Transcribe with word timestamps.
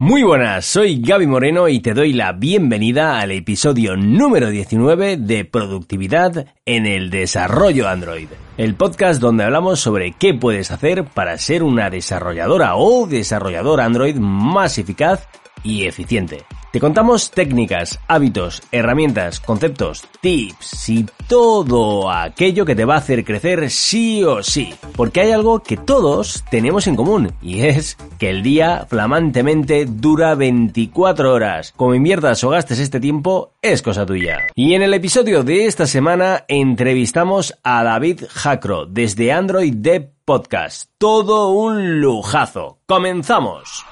Muy 0.00 0.22
buenas, 0.22 0.64
soy 0.64 1.02
Gaby 1.02 1.26
Moreno 1.26 1.68
y 1.68 1.80
te 1.80 1.92
doy 1.92 2.12
la 2.12 2.30
bienvenida 2.30 3.18
al 3.18 3.32
episodio 3.32 3.96
número 3.96 4.48
19 4.48 5.16
de 5.16 5.44
Productividad 5.44 6.54
en 6.64 6.86
el 6.86 7.10
Desarrollo 7.10 7.88
Android, 7.88 8.28
el 8.58 8.76
podcast 8.76 9.20
donde 9.20 9.42
hablamos 9.42 9.80
sobre 9.80 10.12
qué 10.12 10.34
puedes 10.34 10.70
hacer 10.70 11.02
para 11.02 11.36
ser 11.36 11.64
una 11.64 11.90
desarrolladora 11.90 12.76
o 12.76 13.08
desarrollador 13.08 13.80
Android 13.80 14.14
más 14.14 14.78
eficaz 14.78 15.26
y 15.68 15.86
eficiente. 15.86 16.44
Te 16.72 16.80
contamos 16.80 17.30
técnicas, 17.30 17.98
hábitos, 18.08 18.62
herramientas, 18.72 19.40
conceptos, 19.40 20.04
tips 20.20 20.88
y 20.88 21.06
todo 21.26 22.10
aquello 22.10 22.64
que 22.64 22.74
te 22.74 22.84
va 22.84 22.96
a 22.96 22.98
hacer 22.98 23.24
crecer 23.24 23.70
sí 23.70 24.22
o 24.24 24.42
sí. 24.42 24.74
Porque 24.96 25.20
hay 25.20 25.32
algo 25.32 25.62
que 25.62 25.76
todos 25.76 26.44
tenemos 26.50 26.86
en 26.86 26.96
común 26.96 27.32
y 27.42 27.60
es 27.60 27.96
que 28.18 28.30
el 28.30 28.42
día 28.42 28.86
flamantemente 28.88 29.86
dura 29.86 30.34
24 30.34 31.32
horas. 31.32 31.72
Como 31.76 31.94
inviertas 31.94 32.44
o 32.44 32.50
gastes 32.50 32.78
este 32.78 33.00
tiempo 33.00 33.52
es 33.62 33.82
cosa 33.82 34.04
tuya. 34.04 34.46
Y 34.54 34.74
en 34.74 34.82
el 34.82 34.94
episodio 34.94 35.44
de 35.44 35.66
esta 35.66 35.86
semana 35.86 36.44
entrevistamos 36.48 37.58
a 37.62 37.82
David 37.82 38.24
Jacro 38.28 38.86
desde 38.86 39.32
Android 39.32 39.74
Dev 39.74 40.10
Podcast. 40.24 40.90
Todo 40.98 41.50
un 41.50 42.02
lujazo. 42.02 42.78
¡Comenzamos! 42.86 43.87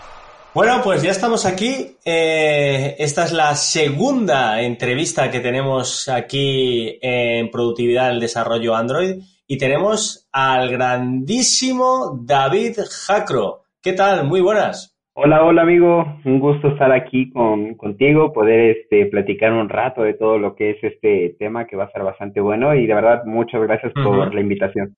Bueno, 0.56 0.80
pues 0.83 1.02
ya 1.02 1.10
estamos 1.10 1.45
aquí. 1.45 1.98
Eh, 2.02 2.96
esta 2.98 3.24
es 3.24 3.34
la 3.34 3.55
segunda 3.55 4.62
entrevista 4.62 5.30
que 5.30 5.41
tenemos 5.41 6.09
aquí 6.09 6.98
en 7.02 7.51
Productividad 7.51 8.09
del 8.09 8.20
Desarrollo 8.20 8.74
Android 8.74 9.16
y 9.46 9.59
tenemos 9.59 10.27
al 10.32 10.70
grandísimo 10.70 12.19
David 12.24 12.79
Jacro. 12.88 13.65
¿Qué 13.82 13.92
tal? 13.92 14.27
Muy 14.27 14.41
buenas. 14.41 14.96
Hola, 15.12 15.45
hola 15.45 15.60
amigo. 15.60 16.06
Un 16.24 16.41
gusto 16.41 16.68
estar 16.68 16.91
aquí 16.91 17.30
con, 17.30 17.74
contigo, 17.74 18.32
poder 18.32 18.79
este, 18.79 19.04
platicar 19.10 19.52
un 19.52 19.68
rato 19.68 20.04
de 20.04 20.15
todo 20.15 20.38
lo 20.38 20.54
que 20.54 20.71
es 20.71 20.82
este 20.82 21.37
tema 21.38 21.66
que 21.66 21.77
va 21.77 21.84
a 21.84 21.93
ser 21.93 22.02
bastante 22.02 22.40
bueno 22.40 22.74
y 22.74 22.87
de 22.87 22.95
verdad 22.95 23.24
muchas 23.27 23.60
gracias 23.60 23.93
por 23.93 24.34
la 24.34 24.40
invitación. 24.40 24.96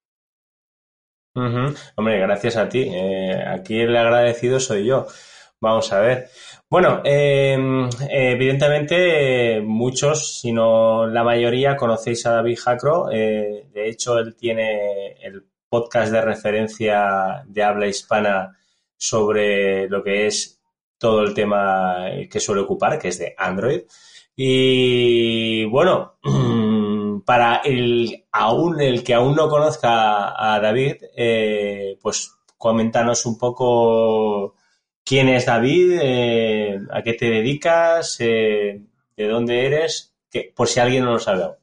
Hombre, 1.96 2.20
gracias 2.20 2.56
a 2.56 2.68
ti. 2.68 2.88
Eh, 2.88 3.42
aquí 3.44 3.80
el 3.80 3.96
agradecido 3.96 4.60
soy 4.60 4.86
yo. 4.86 5.06
Vamos 5.60 5.92
a 5.92 6.00
ver. 6.00 6.28
Bueno, 6.70 7.00
em, 7.04 7.88
evidentemente 8.10 9.60
muchos, 9.60 10.38
si 10.40 10.52
no 10.52 11.06
la 11.06 11.24
mayoría, 11.24 11.76
conocéis 11.76 12.24
a 12.26 12.32
David 12.32 12.58
Jacro. 12.58 13.10
Eh, 13.10 13.66
de 13.72 13.88
hecho, 13.88 14.18
él 14.18 14.36
tiene 14.36 15.12
el 15.20 15.44
podcast 15.68 16.12
de 16.12 16.20
referencia 16.22 17.42
de 17.46 17.62
habla 17.62 17.88
hispana 17.88 18.56
sobre 18.96 19.88
lo 19.88 20.02
que 20.02 20.26
es 20.26 20.60
todo 20.96 21.22
el 21.22 21.34
tema 21.34 22.06
que 22.30 22.40
suele 22.40 22.62
ocupar, 22.62 22.98
que 22.98 23.08
es 23.08 23.18
de 23.18 23.34
Android. 23.36 23.82
Y 24.36 25.64
bueno, 25.64 26.18
para 27.26 27.56
el 27.64 28.26
aún 28.30 28.80
el 28.80 29.02
que 29.02 29.14
aún 29.14 29.34
no 29.34 29.48
conozca 29.48 30.34
a 30.36 30.60
David, 30.60 30.96
eh, 31.16 31.98
pues 32.00 32.32
coméntanos 32.56 33.26
un 33.26 33.36
poco 33.38 34.54
quién 35.08 35.28
es 35.28 35.46
David, 35.46 35.98
eh, 36.02 36.78
a 36.90 37.02
qué 37.02 37.14
te 37.14 37.30
dedicas, 37.30 38.20
eh, 38.20 38.80
de 39.16 39.26
dónde 39.26 39.66
eres, 39.66 40.14
que, 40.30 40.52
por 40.54 40.66
si 40.66 40.80
alguien 40.80 41.04
no 41.04 41.12
lo 41.12 41.18
sabe. 41.18 41.54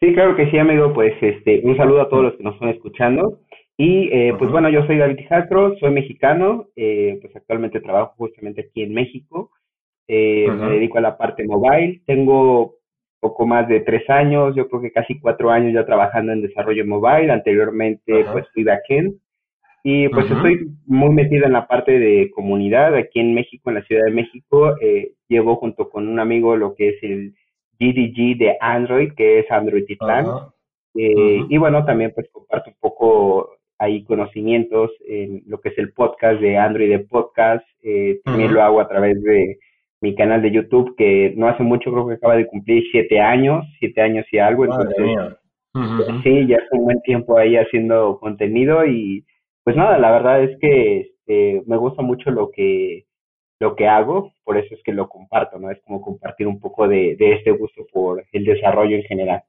Sí, 0.00 0.14
claro 0.14 0.34
que 0.34 0.50
sí, 0.50 0.58
amigo. 0.58 0.92
Pues 0.94 1.12
este, 1.20 1.60
un 1.62 1.76
saludo 1.76 2.02
a 2.02 2.08
todos 2.08 2.24
los 2.24 2.34
que 2.34 2.42
nos 2.42 2.54
están 2.54 2.70
escuchando. 2.70 3.40
Y 3.76 4.08
eh, 4.12 4.34
pues 4.38 4.50
bueno, 4.50 4.68
yo 4.70 4.86
soy 4.86 4.98
David 4.98 5.26
Jacro, 5.28 5.76
soy 5.78 5.90
mexicano, 5.92 6.68
pues 6.74 7.36
actualmente 7.36 7.80
trabajo 7.80 8.14
justamente 8.16 8.66
aquí 8.68 8.82
en 8.82 8.94
México. 8.94 9.50
Me 10.08 10.70
dedico 10.70 10.98
a 10.98 11.02
la 11.02 11.16
parte 11.16 11.44
mobile. 11.44 12.02
Tengo 12.04 12.76
poco 13.20 13.46
más 13.46 13.68
de 13.68 13.80
tres 13.80 14.08
años, 14.10 14.54
yo 14.56 14.68
creo 14.68 14.82
que 14.82 14.92
casi 14.92 15.18
cuatro 15.20 15.50
años 15.50 15.72
ya 15.72 15.86
trabajando 15.86 16.32
en 16.32 16.42
desarrollo 16.42 16.84
mobile. 16.86 17.32
Anteriormente, 17.32 18.24
pues 18.32 18.46
fui 18.52 18.64
backend. 18.64 19.20
Y 19.84 20.08
pues 20.10 20.30
estoy 20.30 20.70
muy 20.86 21.10
metido 21.10 21.46
en 21.46 21.52
la 21.52 21.66
parte 21.66 21.98
de 21.98 22.30
comunidad 22.30 22.94
aquí 22.94 23.18
en 23.18 23.34
México, 23.34 23.68
en 23.68 23.76
la 23.76 23.82
Ciudad 23.82 24.04
de 24.04 24.12
México. 24.12 24.76
Eh, 24.80 25.14
llevo 25.28 25.56
junto 25.56 25.90
con 25.90 26.06
un 26.06 26.20
amigo 26.20 26.56
lo 26.56 26.74
que 26.74 26.90
es 26.90 27.02
el 27.02 27.34
GDG 27.80 28.38
de 28.38 28.56
Android, 28.60 29.12
que 29.16 29.40
es 29.40 29.50
Android 29.50 29.84
Titan. 29.84 30.26
Eh, 30.94 31.40
y 31.48 31.56
bueno, 31.56 31.84
también 31.84 32.12
pues 32.14 32.28
comparto 32.30 32.70
un 32.70 32.76
poco 32.78 33.56
ahí 33.78 34.04
conocimientos 34.04 34.92
en 35.08 35.42
lo 35.46 35.60
que 35.60 35.70
es 35.70 35.78
el 35.78 35.92
podcast 35.92 36.40
de 36.40 36.56
Android 36.56 36.88
de 36.88 37.00
Podcast. 37.00 37.66
Eh, 37.82 38.20
también 38.24 38.54
lo 38.54 38.62
hago 38.62 38.80
a 38.80 38.88
través 38.88 39.20
de 39.20 39.58
mi 40.00 40.14
canal 40.14 40.42
de 40.42 40.52
YouTube, 40.52 40.94
que 40.96 41.32
no 41.36 41.48
hace 41.48 41.64
mucho, 41.64 41.90
creo 41.90 42.06
que 42.06 42.14
acaba 42.14 42.36
de 42.36 42.46
cumplir 42.46 42.84
siete 42.92 43.20
años, 43.20 43.64
siete 43.80 44.00
años 44.00 44.26
y 44.30 44.38
algo. 44.38 44.64
Entonces, 44.64 45.38
sí, 46.22 46.46
ya 46.46 46.56
es 46.56 46.64
un 46.70 46.84
buen 46.84 47.00
tiempo 47.02 47.36
ahí 47.36 47.56
haciendo 47.56 48.18
contenido 48.20 48.86
y 48.86 49.24
pues 49.64 49.76
nada, 49.76 49.98
la 49.98 50.10
verdad 50.10 50.42
es 50.42 50.58
que 50.60 51.00
este, 51.00 51.62
me 51.66 51.76
gusta 51.76 52.02
mucho 52.02 52.30
lo 52.30 52.50
que, 52.50 53.06
lo 53.60 53.76
que 53.76 53.86
hago, 53.86 54.32
por 54.44 54.58
eso 54.58 54.74
es 54.74 54.82
que 54.82 54.92
lo 54.92 55.08
comparto, 55.08 55.58
¿no? 55.58 55.70
Es 55.70 55.80
como 55.84 56.00
compartir 56.00 56.46
un 56.46 56.60
poco 56.60 56.88
de, 56.88 57.16
de 57.16 57.34
este 57.34 57.52
gusto 57.52 57.86
por 57.92 58.24
el 58.32 58.44
desarrollo 58.44 58.96
en 58.96 59.04
general. 59.04 59.42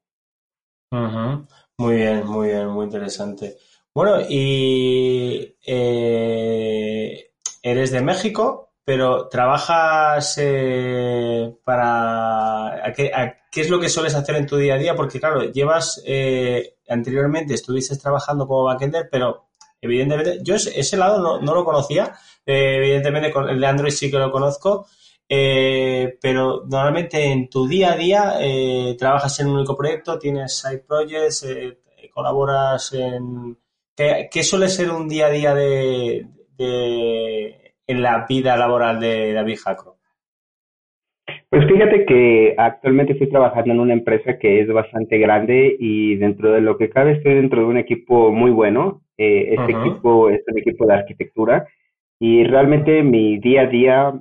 Muy 1.77 1.95
bien, 1.95 2.25
muy 2.27 2.49
bien, 2.49 2.67
muy 2.67 2.85
interesante. 2.85 3.55
Bueno, 3.95 4.17
y 4.29 5.55
eh, 5.65 7.31
eres 7.63 7.91
de 7.91 8.01
México, 8.01 8.73
pero 8.85 9.27
trabajas 9.27 10.37
eh, 10.39 11.55
para... 11.63 12.85
¿a 12.85 12.93
qué, 12.93 13.11
¿Qué 13.51 13.61
es 13.61 13.69
lo 13.69 13.79
que 13.79 13.89
sueles 13.89 14.13
hacer 14.13 14.35
en 14.35 14.45
tu 14.45 14.57
día 14.57 14.75
a 14.75 14.77
día? 14.77 14.95
Porque 14.95 15.19
claro, 15.19 15.43
llevas... 15.51 16.03
Eh, 16.05 16.75
anteriormente 16.89 17.53
estuviste 17.53 17.97
trabajando 17.97 18.47
como 18.47 18.63
backender, 18.63 19.07
pero 19.11 19.45
Evidentemente, 19.83 20.39
yo 20.41 20.55
ese 20.55 20.95
lado 20.95 21.41
no, 21.41 21.53
lo 21.53 21.65
conocía. 21.65 22.13
Eh, 22.45 22.77
evidentemente, 22.77 23.31
con 23.31 23.49
el 23.49 23.59
de 23.59 23.67
Android 23.67 23.91
sí 23.91 24.09
que 24.09 24.17
lo 24.17 24.31
conozco. 24.31 24.87
Eh, 25.27 26.17
pero 26.21 26.63
normalmente 26.69 27.23
en 27.31 27.49
tu 27.49 27.67
día 27.67 27.93
a 27.93 27.97
día 27.97 28.33
eh, 28.39 28.95
trabajas 28.97 29.39
en 29.39 29.47
un 29.47 29.55
único 29.57 29.75
proyecto, 29.75 30.17
tienes 30.17 30.57
side 30.57 30.85
projects, 30.87 31.45
colaboras 32.13 32.93
en... 32.93 33.57
¿Qué, 33.95 34.43
suele 34.43 34.69
ser 34.69 34.89
un 34.89 35.07
día 35.07 35.27
a 35.27 35.29
día 35.29 35.53
de, 35.53 36.25
en 36.57 38.01
la 38.01 38.25
vida 38.27 38.57
laboral 38.57 38.99
de 38.99 39.33
David 39.33 39.59
Jacro? 39.63 39.97
Pues 41.49 41.67
fíjate 41.67 42.05
que 42.05 42.55
actualmente 42.57 43.13
estoy 43.13 43.29
trabajando 43.29 43.73
en 43.73 43.79
una 43.79 43.93
empresa 43.93 44.39
que 44.39 44.61
es 44.61 44.67
bastante 44.67 45.19
grande 45.19 45.75
y 45.79 46.15
dentro 46.15 46.51
de 46.51 46.61
lo 46.61 46.77
que 46.77 46.89
cabe 46.89 47.13
estoy 47.13 47.35
dentro 47.35 47.61
de 47.61 47.67
un 47.67 47.77
equipo 47.77 48.31
muy 48.31 48.49
bueno. 48.49 49.02
Eh, 49.17 49.55
este 49.55 49.71
equipo 49.71 50.29
es 50.29 50.41
un 50.47 50.57
equipo 50.57 50.87
de 50.87 50.93
arquitectura 50.93 51.67
y 52.19 52.43
realmente 52.45 53.03
mi 53.03 53.37
día 53.37 53.61
a 53.61 53.67
día, 53.67 54.13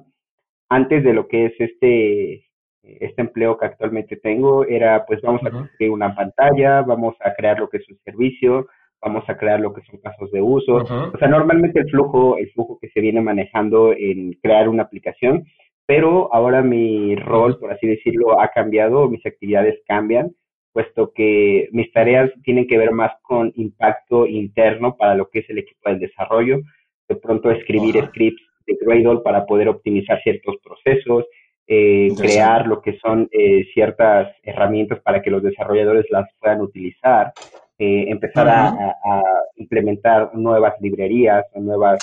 antes 0.68 1.04
de 1.04 1.12
lo 1.14 1.28
que 1.28 1.46
es 1.46 1.54
este, 1.58 2.46
este 2.82 3.22
empleo 3.22 3.56
que 3.56 3.66
actualmente 3.66 4.16
tengo, 4.16 4.64
era 4.66 5.06
pues 5.06 5.20
vamos 5.22 5.40
a 5.46 5.50
construir 5.50 5.90
una 5.90 6.14
pantalla, 6.14 6.82
vamos 6.82 7.14
a 7.20 7.32
crear 7.34 7.58
lo 7.58 7.68
que 7.68 7.78
es 7.78 7.88
un 7.88 7.98
servicio, 8.04 8.66
vamos 9.00 9.24
a 9.28 9.36
crear 9.36 9.60
lo 9.60 9.72
que 9.72 9.82
son 9.82 9.98
casos 10.00 10.30
de 10.30 10.42
uso. 10.42 10.76
O 10.76 11.18
sea, 11.18 11.28
normalmente 11.28 11.80
el 11.80 11.90
flujo, 11.90 12.36
el 12.36 12.50
flujo 12.50 12.78
que 12.80 12.88
se 12.90 13.00
viene 13.00 13.20
manejando 13.20 13.92
en 13.92 14.32
crear 14.42 14.68
una 14.68 14.82
aplicación, 14.82 15.44
pero 15.86 16.32
ahora 16.34 16.62
mi 16.62 17.16
rol, 17.16 17.58
por 17.58 17.72
así 17.72 17.86
decirlo, 17.86 18.40
ha 18.40 18.48
cambiado, 18.48 19.08
mis 19.08 19.24
actividades 19.24 19.80
cambian 19.86 20.32
puesto 20.72 21.12
que 21.12 21.68
mis 21.72 21.92
tareas 21.92 22.30
tienen 22.42 22.66
que 22.66 22.78
ver 22.78 22.92
más 22.92 23.12
con 23.22 23.52
impacto 23.56 24.26
interno 24.26 24.96
para 24.96 25.14
lo 25.14 25.28
que 25.28 25.40
es 25.40 25.50
el 25.50 25.58
equipo 25.58 25.90
del 25.90 26.00
desarrollo, 26.00 26.60
de 27.08 27.16
pronto 27.16 27.50
escribir 27.50 28.04
scripts 28.06 28.42
de 28.66 28.78
Gradle 28.80 29.20
para 29.22 29.44
poder 29.44 29.68
optimizar 29.68 30.20
ciertos 30.22 30.56
procesos, 30.62 31.24
eh, 31.66 32.08
crear 32.18 32.66
lo 32.66 32.80
que 32.82 32.98
son 32.98 33.28
eh, 33.30 33.64
ciertas 33.72 34.34
herramientas 34.42 35.00
para 35.00 35.22
que 35.22 35.30
los 35.30 35.42
desarrolladores 35.42 36.06
las 36.10 36.28
puedan 36.40 36.60
utilizar, 36.60 37.32
eh, 37.78 38.06
empezar 38.08 38.48
a, 38.48 39.22
implementar 39.56 40.34
nuevas 40.34 40.74
librerías 40.80 41.44
o 41.52 41.60
nuevas 41.60 41.98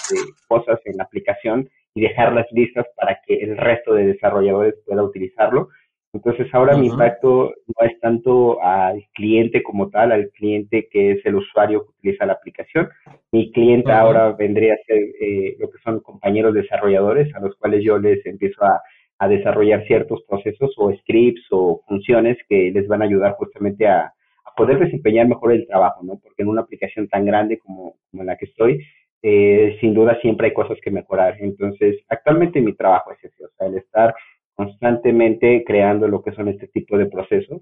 cosas 0.48 0.80
en 0.86 0.98
la 0.98 1.04
aplicación 1.04 1.70
y 1.94 2.02
dejarlas 2.02 2.46
listas 2.52 2.86
para 2.96 3.20
que 3.26 3.36
el 3.36 3.58
resto 3.58 3.94
de 3.94 4.06
desarrolladores 4.06 4.76
pueda 4.86 5.04
utilizarlo. 5.04 5.70
Entonces 6.12 6.48
ahora 6.54 6.76
mi 6.76 6.88
impacto 6.88 7.54
no 7.68 7.88
es 7.88 8.00
tanto 8.00 8.62
al 8.64 9.04
cliente 9.14 9.62
como 9.62 9.90
tal, 9.90 10.12
al 10.12 10.30
cliente 10.32 10.88
que 10.92 11.12
es 11.12 11.26
el 11.26 11.36
usuario 11.36 11.84
que 11.84 11.92
utiliza 12.00 12.26
la 12.26 12.34
aplicación. 12.34 12.90
Mi 13.32 13.52
cliente 13.52 13.92
ahora 13.92 14.32
vendría 14.32 14.74
a 14.74 14.84
ser 14.88 14.98
eh, 14.98 15.56
lo 15.60 15.70
que 15.70 15.78
son 15.84 16.00
compañeros 16.00 16.56
desarrolladores 16.56 17.34
a 17.36 17.40
los 17.40 17.56
cuales 17.58 17.84
yo 17.84 18.00
les 18.00 18.26
empiezo 18.26 18.64
a, 18.66 18.82
desarrollar 19.28 19.86
ciertos 19.86 20.24
procesos 20.30 20.74
o 20.78 20.96
scripts 20.96 21.46
o 21.52 21.82
funciones 21.86 22.38
que 22.48 22.72
les 22.72 22.88
van 22.88 23.02
a 23.02 23.06
ayudar 23.06 23.34
justamente 23.34 23.86
a, 23.86 24.14
poder 24.56 24.80
desempeñar 24.80 25.26
mejor 25.28 25.54
el 25.54 25.66
trabajo, 25.68 26.04
¿no? 26.04 26.20
Porque 26.22 26.42
en 26.42 26.50
una 26.50 26.62
aplicación 26.62 27.08
tan 27.08 27.26
grande 27.26 27.60
como, 27.60 27.96
como 28.12 28.24
la 28.24 28.36
que 28.36 28.44
estoy, 28.46 28.82
eh, 29.22 29.78
sin 29.80 29.94
duda 29.94 30.20
siempre 30.22 30.48
hay 30.48 30.54
cosas 30.54 30.78
que 30.82 30.92
mejorar. 30.92 31.38
Entonces, 31.40 31.98
actualmente 32.10 32.60
mi 32.60 32.74
trabajo 32.74 33.12
es 33.12 33.24
ese, 33.24 33.46
o 33.46 33.50
sea, 33.58 33.68
el 33.68 33.78
estar 33.78 34.14
constantemente 34.60 35.64
creando 35.66 36.10
lo 36.10 36.22
que 36.22 36.34
son 36.34 36.50
este 36.50 36.68
tipo 36.68 36.98
de 36.98 37.06
procesos. 37.06 37.62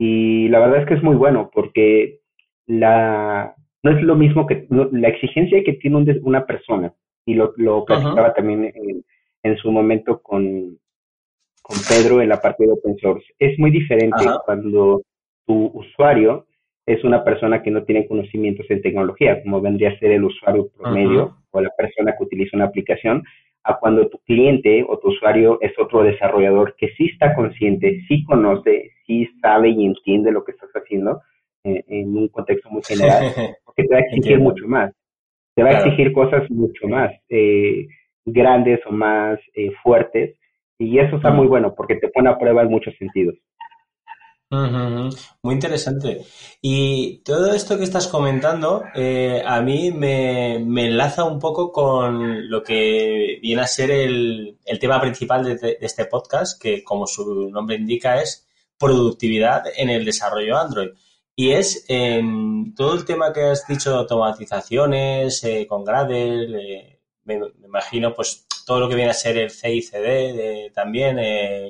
Y 0.00 0.48
la 0.48 0.58
verdad 0.58 0.80
es 0.80 0.88
que 0.88 0.94
es 0.94 1.02
muy 1.04 1.14
bueno 1.14 1.48
porque 1.54 2.22
la, 2.66 3.54
no 3.84 3.90
es 3.92 4.02
lo 4.02 4.16
mismo 4.16 4.44
que 4.44 4.66
la 4.68 5.06
exigencia 5.06 5.62
que 5.62 5.74
tiene 5.74 6.04
una 6.22 6.44
persona, 6.44 6.92
y 7.24 7.34
lo, 7.34 7.52
lo 7.56 7.84
platicaba 7.84 8.34
también 8.34 8.64
en, 8.64 9.04
en, 9.44 9.56
su 9.58 9.70
momento 9.70 10.20
con, 10.22 10.76
con 11.62 11.78
Pedro 11.88 12.20
en 12.20 12.30
la 12.30 12.40
parte 12.40 12.66
de 12.66 12.72
open 12.72 12.98
source, 12.98 13.26
es 13.38 13.56
muy 13.56 13.70
diferente 13.70 14.24
cuando 14.44 15.02
tu 15.46 15.66
usuario 15.66 16.46
es 16.84 17.04
una 17.04 17.22
persona 17.22 17.62
que 17.62 17.70
no 17.70 17.84
tiene 17.84 18.08
conocimientos 18.08 18.66
en 18.70 18.82
tecnología, 18.82 19.40
como 19.40 19.60
vendría 19.60 19.90
a 19.90 19.98
ser 20.00 20.10
el 20.10 20.24
usuario 20.24 20.68
promedio 20.76 21.36
o 21.52 21.60
la 21.60 21.70
persona 21.78 22.16
que 22.18 22.24
utiliza 22.24 22.56
una 22.56 22.66
aplicación, 22.66 23.22
a 23.64 23.78
cuando 23.78 24.08
tu 24.08 24.18
cliente 24.18 24.84
o 24.86 24.98
tu 24.98 25.08
usuario 25.08 25.58
es 25.60 25.72
otro 25.78 26.02
desarrollador 26.02 26.76
que 26.76 26.88
sí 26.96 27.06
está 27.06 27.34
consciente, 27.34 28.02
sí 28.06 28.22
conoce, 28.24 28.92
sí 29.06 29.28
sabe 29.40 29.70
y 29.70 29.86
entiende 29.86 30.30
lo 30.30 30.44
que 30.44 30.52
estás 30.52 30.70
haciendo 30.74 31.22
eh, 31.64 31.82
en, 31.88 32.16
un 32.16 32.28
contexto 32.28 32.68
muy 32.70 32.82
general, 32.82 33.24
porque 33.64 33.84
te 33.84 33.94
va 33.94 34.00
a 34.00 34.02
exigir 34.02 34.38
mucho 34.38 34.66
más, 34.68 34.92
te 35.54 35.62
va 35.62 35.70
a 35.70 35.78
exigir 35.78 36.12
cosas 36.12 36.48
mucho 36.50 36.86
más 36.88 37.10
eh, 37.30 37.86
grandes 38.26 38.80
o 38.86 38.92
más 38.92 39.38
eh, 39.54 39.72
fuertes, 39.82 40.36
y 40.78 40.98
eso 40.98 41.16
está 41.16 41.30
muy 41.30 41.46
bueno 41.46 41.74
porque 41.74 41.96
te 41.96 42.08
pone 42.08 42.28
a 42.28 42.38
prueba 42.38 42.62
en 42.62 42.68
muchos 42.68 42.94
sentidos. 42.98 43.36
Muy 45.42 45.54
interesante. 45.54 46.24
Y 46.60 47.18
todo 47.18 47.52
esto 47.52 47.76
que 47.76 47.84
estás 47.84 48.08
comentando 48.08 48.84
eh, 48.94 49.42
a 49.44 49.60
mí 49.60 49.90
me, 49.92 50.56
enlaza 50.56 51.24
un 51.24 51.38
poco 51.38 51.72
con 51.72 52.48
lo 52.50 52.62
que 52.62 53.38
viene 53.42 53.62
a 53.62 53.66
ser 53.66 53.90
el, 53.90 54.58
tema 54.80 55.00
principal 55.00 55.44
de, 55.44 55.78
este 55.80 56.06
podcast, 56.06 56.60
que 56.60 56.82
como 56.82 57.06
su 57.06 57.50
nombre 57.50 57.76
indica 57.76 58.20
es 58.20 58.46
productividad 58.78 59.64
en 59.76 59.90
el 59.90 60.04
desarrollo 60.04 60.56
Android. 60.56 60.90
Y 61.36 61.50
es 61.50 61.84
en 61.88 62.74
todo 62.74 62.94
el 62.94 63.04
tema 63.04 63.32
que 63.32 63.42
has 63.42 63.66
dicho 63.66 63.96
automatizaciones 63.96 65.42
eh, 65.44 65.66
con 65.68 65.84
Gradle, 65.84 66.46
eh, 66.60 67.00
me, 67.24 67.40
imagino 67.64 68.14
pues 68.14 68.46
todo 68.64 68.80
lo 68.80 68.88
que 68.88 68.94
viene 68.94 69.10
a 69.10 69.14
ser 69.14 69.36
el 69.36 69.50
CICD 69.50 70.72
también, 70.72 71.18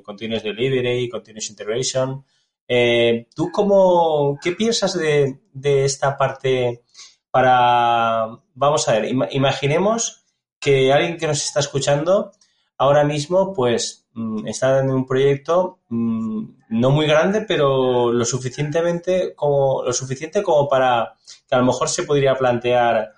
Continuous 0.02 0.42
Delivery, 0.42 1.08
Continuous 1.08 1.50
Integration. 1.50 2.24
Eh, 2.68 3.28
¿Tú 3.34 3.50
cómo, 3.52 4.38
qué 4.42 4.52
piensas 4.52 4.98
de, 4.98 5.38
esta 5.84 6.16
parte 6.16 6.82
para, 7.30 8.28
vamos 8.54 8.88
a 8.88 8.92
ver, 8.92 9.12
imaginemos 9.30 10.24
que 10.58 10.92
alguien 10.92 11.18
que 11.18 11.26
nos 11.26 11.44
está 11.44 11.60
escuchando 11.60 12.32
ahora 12.78 13.04
mismo 13.04 13.52
pues 13.52 14.06
mm, 14.14 14.46
está 14.46 14.80
en 14.80 14.90
un 14.90 15.06
proyecto 15.06 15.80
mm, 15.88 16.44
no 16.70 16.90
muy 16.90 17.06
grande, 17.06 17.42
pero 17.42 18.12
lo 18.12 18.24
suficientemente 18.24 19.34
como, 19.34 19.82
lo 19.84 19.92
suficiente 19.92 20.42
como 20.42 20.68
para 20.68 21.14
que 21.48 21.54
a 21.54 21.58
lo 21.58 21.64
mejor 21.64 21.88
se 21.88 22.04
podría 22.04 22.34
plantear 22.34 23.12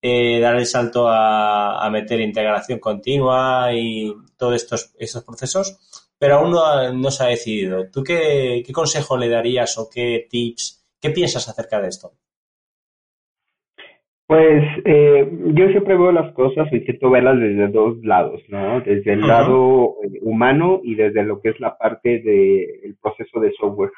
eh, 0.00 0.40
dar 0.40 0.56
el 0.56 0.66
salto 0.66 1.08
a, 1.08 1.84
a, 1.84 1.90
meter 1.90 2.20
integración 2.20 2.78
continua 2.80 3.72
y 3.72 4.12
todos 4.36 4.56
estos, 4.56 4.94
estos 4.98 5.24
procesos 5.24 5.78
pero 6.22 6.36
aún 6.36 6.52
no, 6.52 7.10
se 7.10 7.24
ha 7.24 7.26
decidido. 7.26 7.90
¿Tú 7.90 8.04
qué, 8.04 8.62
consejo 8.72 9.18
le 9.18 9.28
darías 9.28 9.76
o 9.76 9.88
qué 9.92 10.28
tips, 10.30 10.86
qué 11.00 11.10
piensas 11.10 11.48
acerca 11.48 11.80
de 11.80 11.88
esto? 11.88 12.12
Pues 14.28 14.62
eh, 14.84 15.28
yo 15.52 15.66
siempre 15.70 15.96
veo 15.96 16.12
las 16.12 16.32
cosas 16.32 16.72
intento 16.72 17.10
verlas 17.10 17.40
desde 17.40 17.66
dos 17.66 17.96
lados, 18.04 18.40
¿no? 18.46 18.80
Desde 18.82 19.14
el 19.14 19.26
lado 19.26 19.96
eh, 20.04 20.20
humano 20.22 20.80
y 20.84 20.94
desde 20.94 21.24
lo 21.24 21.40
que 21.40 21.48
es 21.48 21.58
la 21.58 21.76
parte 21.76 22.20
del 22.20 22.94
proceso 23.02 23.40
de 23.40 23.50
software. 23.58 23.90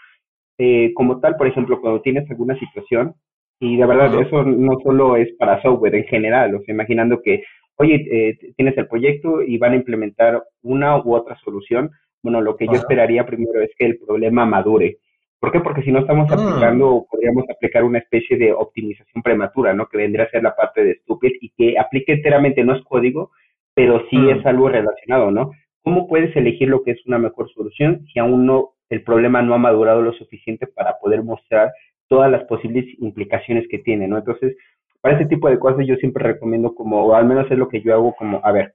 Eh, 0.56 0.94
como 0.94 1.20
tal, 1.20 1.36
por 1.36 1.46
ejemplo, 1.46 1.78
cuando 1.82 2.00
tienes 2.00 2.30
alguna 2.30 2.58
situación, 2.58 3.16
y 3.60 3.76
de 3.76 3.84
verdad 3.84 4.18
eso 4.18 4.44
no 4.44 4.78
solo 4.82 5.16
es 5.16 5.30
para 5.34 5.60
software 5.60 5.96
en 5.96 6.04
general, 6.04 6.54
o 6.54 6.62
sea, 6.62 6.74
imaginando 6.74 7.20
que, 7.20 7.44
oye, 7.76 8.38
tienes 8.56 8.78
el 8.78 8.88
proyecto 8.88 9.42
y 9.42 9.58
van 9.58 9.72
a 9.72 9.76
implementar 9.76 10.42
una 10.62 10.96
u 11.02 11.14
otra 11.14 11.36
solución, 11.44 11.90
bueno, 12.24 12.40
lo 12.40 12.56
que 12.56 12.66
yo 12.66 12.72
esperaría 12.72 13.26
primero 13.26 13.60
es 13.60 13.70
que 13.78 13.84
el 13.84 13.98
problema 13.98 14.46
madure. 14.46 14.96
¿Por 15.38 15.52
qué? 15.52 15.60
Porque 15.60 15.82
si 15.82 15.92
no 15.92 15.98
estamos 15.98 16.26
ah. 16.30 16.34
aplicando, 16.34 17.04
podríamos 17.08 17.44
aplicar 17.50 17.84
una 17.84 17.98
especie 17.98 18.38
de 18.38 18.50
optimización 18.54 19.22
prematura, 19.22 19.74
¿no? 19.74 19.86
Que 19.88 19.98
vendría 19.98 20.24
a 20.24 20.30
ser 20.30 20.42
la 20.42 20.56
parte 20.56 20.82
de 20.82 20.94
Stupid 21.02 21.32
y 21.42 21.50
que 21.50 21.78
aplique 21.78 22.14
enteramente, 22.14 22.64
no 22.64 22.74
es 22.74 22.82
código, 22.84 23.30
pero 23.74 24.02
sí 24.08 24.16
mm. 24.16 24.28
es 24.30 24.46
algo 24.46 24.70
relacionado, 24.70 25.30
¿no? 25.30 25.50
¿Cómo 25.82 26.08
puedes 26.08 26.34
elegir 26.34 26.68
lo 26.68 26.82
que 26.82 26.92
es 26.92 27.06
una 27.06 27.18
mejor 27.18 27.50
solución 27.52 28.06
si 28.10 28.18
aún 28.18 28.46
no, 28.46 28.70
el 28.88 29.02
problema 29.02 29.42
no 29.42 29.52
ha 29.52 29.58
madurado 29.58 30.00
lo 30.00 30.14
suficiente 30.14 30.66
para 30.66 30.98
poder 30.98 31.22
mostrar 31.22 31.72
todas 32.08 32.30
las 32.30 32.44
posibles 32.44 32.86
implicaciones 33.00 33.68
que 33.68 33.80
tiene, 33.80 34.08
¿no? 34.08 34.16
Entonces, 34.16 34.56
para 35.02 35.16
ese 35.16 35.26
tipo 35.26 35.50
de 35.50 35.58
cosas 35.58 35.86
yo 35.86 35.96
siempre 35.96 36.24
recomiendo 36.24 36.74
como, 36.74 37.04
o 37.04 37.14
al 37.14 37.26
menos 37.26 37.50
es 37.50 37.58
lo 37.58 37.68
que 37.68 37.82
yo 37.82 37.92
hago 37.92 38.14
como, 38.14 38.40
a 38.42 38.50
ver, 38.50 38.72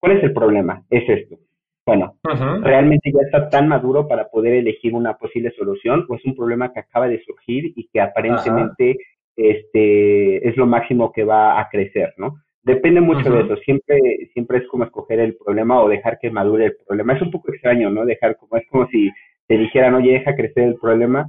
¿cuál 0.00 0.16
es 0.16 0.24
el 0.24 0.32
problema? 0.32 0.82
Es 0.90 1.08
esto 1.08 1.38
bueno, 1.84 2.14
realmente 2.62 3.10
ya 3.12 3.20
está 3.24 3.48
tan 3.48 3.68
maduro 3.68 4.06
para 4.06 4.28
poder 4.28 4.54
elegir 4.54 4.94
una 4.94 5.16
posible 5.16 5.50
solución 5.56 6.06
o 6.08 6.14
es 6.14 6.24
un 6.24 6.36
problema 6.36 6.72
que 6.72 6.80
acaba 6.80 7.08
de 7.08 7.22
surgir 7.24 7.72
y 7.74 7.88
que 7.88 8.00
aparentemente 8.00 8.96
este 9.36 10.48
es 10.48 10.56
lo 10.56 10.66
máximo 10.66 11.10
que 11.12 11.24
va 11.24 11.60
a 11.60 11.68
crecer, 11.68 12.14
¿no? 12.18 12.36
Depende 12.62 13.00
mucho 13.00 13.28
de 13.28 13.40
eso, 13.40 13.56
siempre 13.56 13.98
siempre 14.32 14.58
es 14.58 14.68
como 14.68 14.84
escoger 14.84 15.18
el 15.18 15.36
problema 15.36 15.82
o 15.82 15.88
dejar 15.88 16.18
que 16.20 16.30
madure 16.30 16.66
el 16.66 16.76
problema. 16.86 17.14
Es 17.14 17.22
un 17.22 17.32
poco 17.32 17.52
extraño, 17.52 17.90
¿no? 17.90 18.04
Dejar 18.04 18.36
como 18.36 18.56
es 18.56 18.66
como 18.68 18.86
si 18.86 19.10
te 19.48 19.58
dijeran, 19.58 19.94
"Oye, 19.94 20.12
deja 20.12 20.36
crecer 20.36 20.64
el 20.64 20.76
problema", 20.76 21.28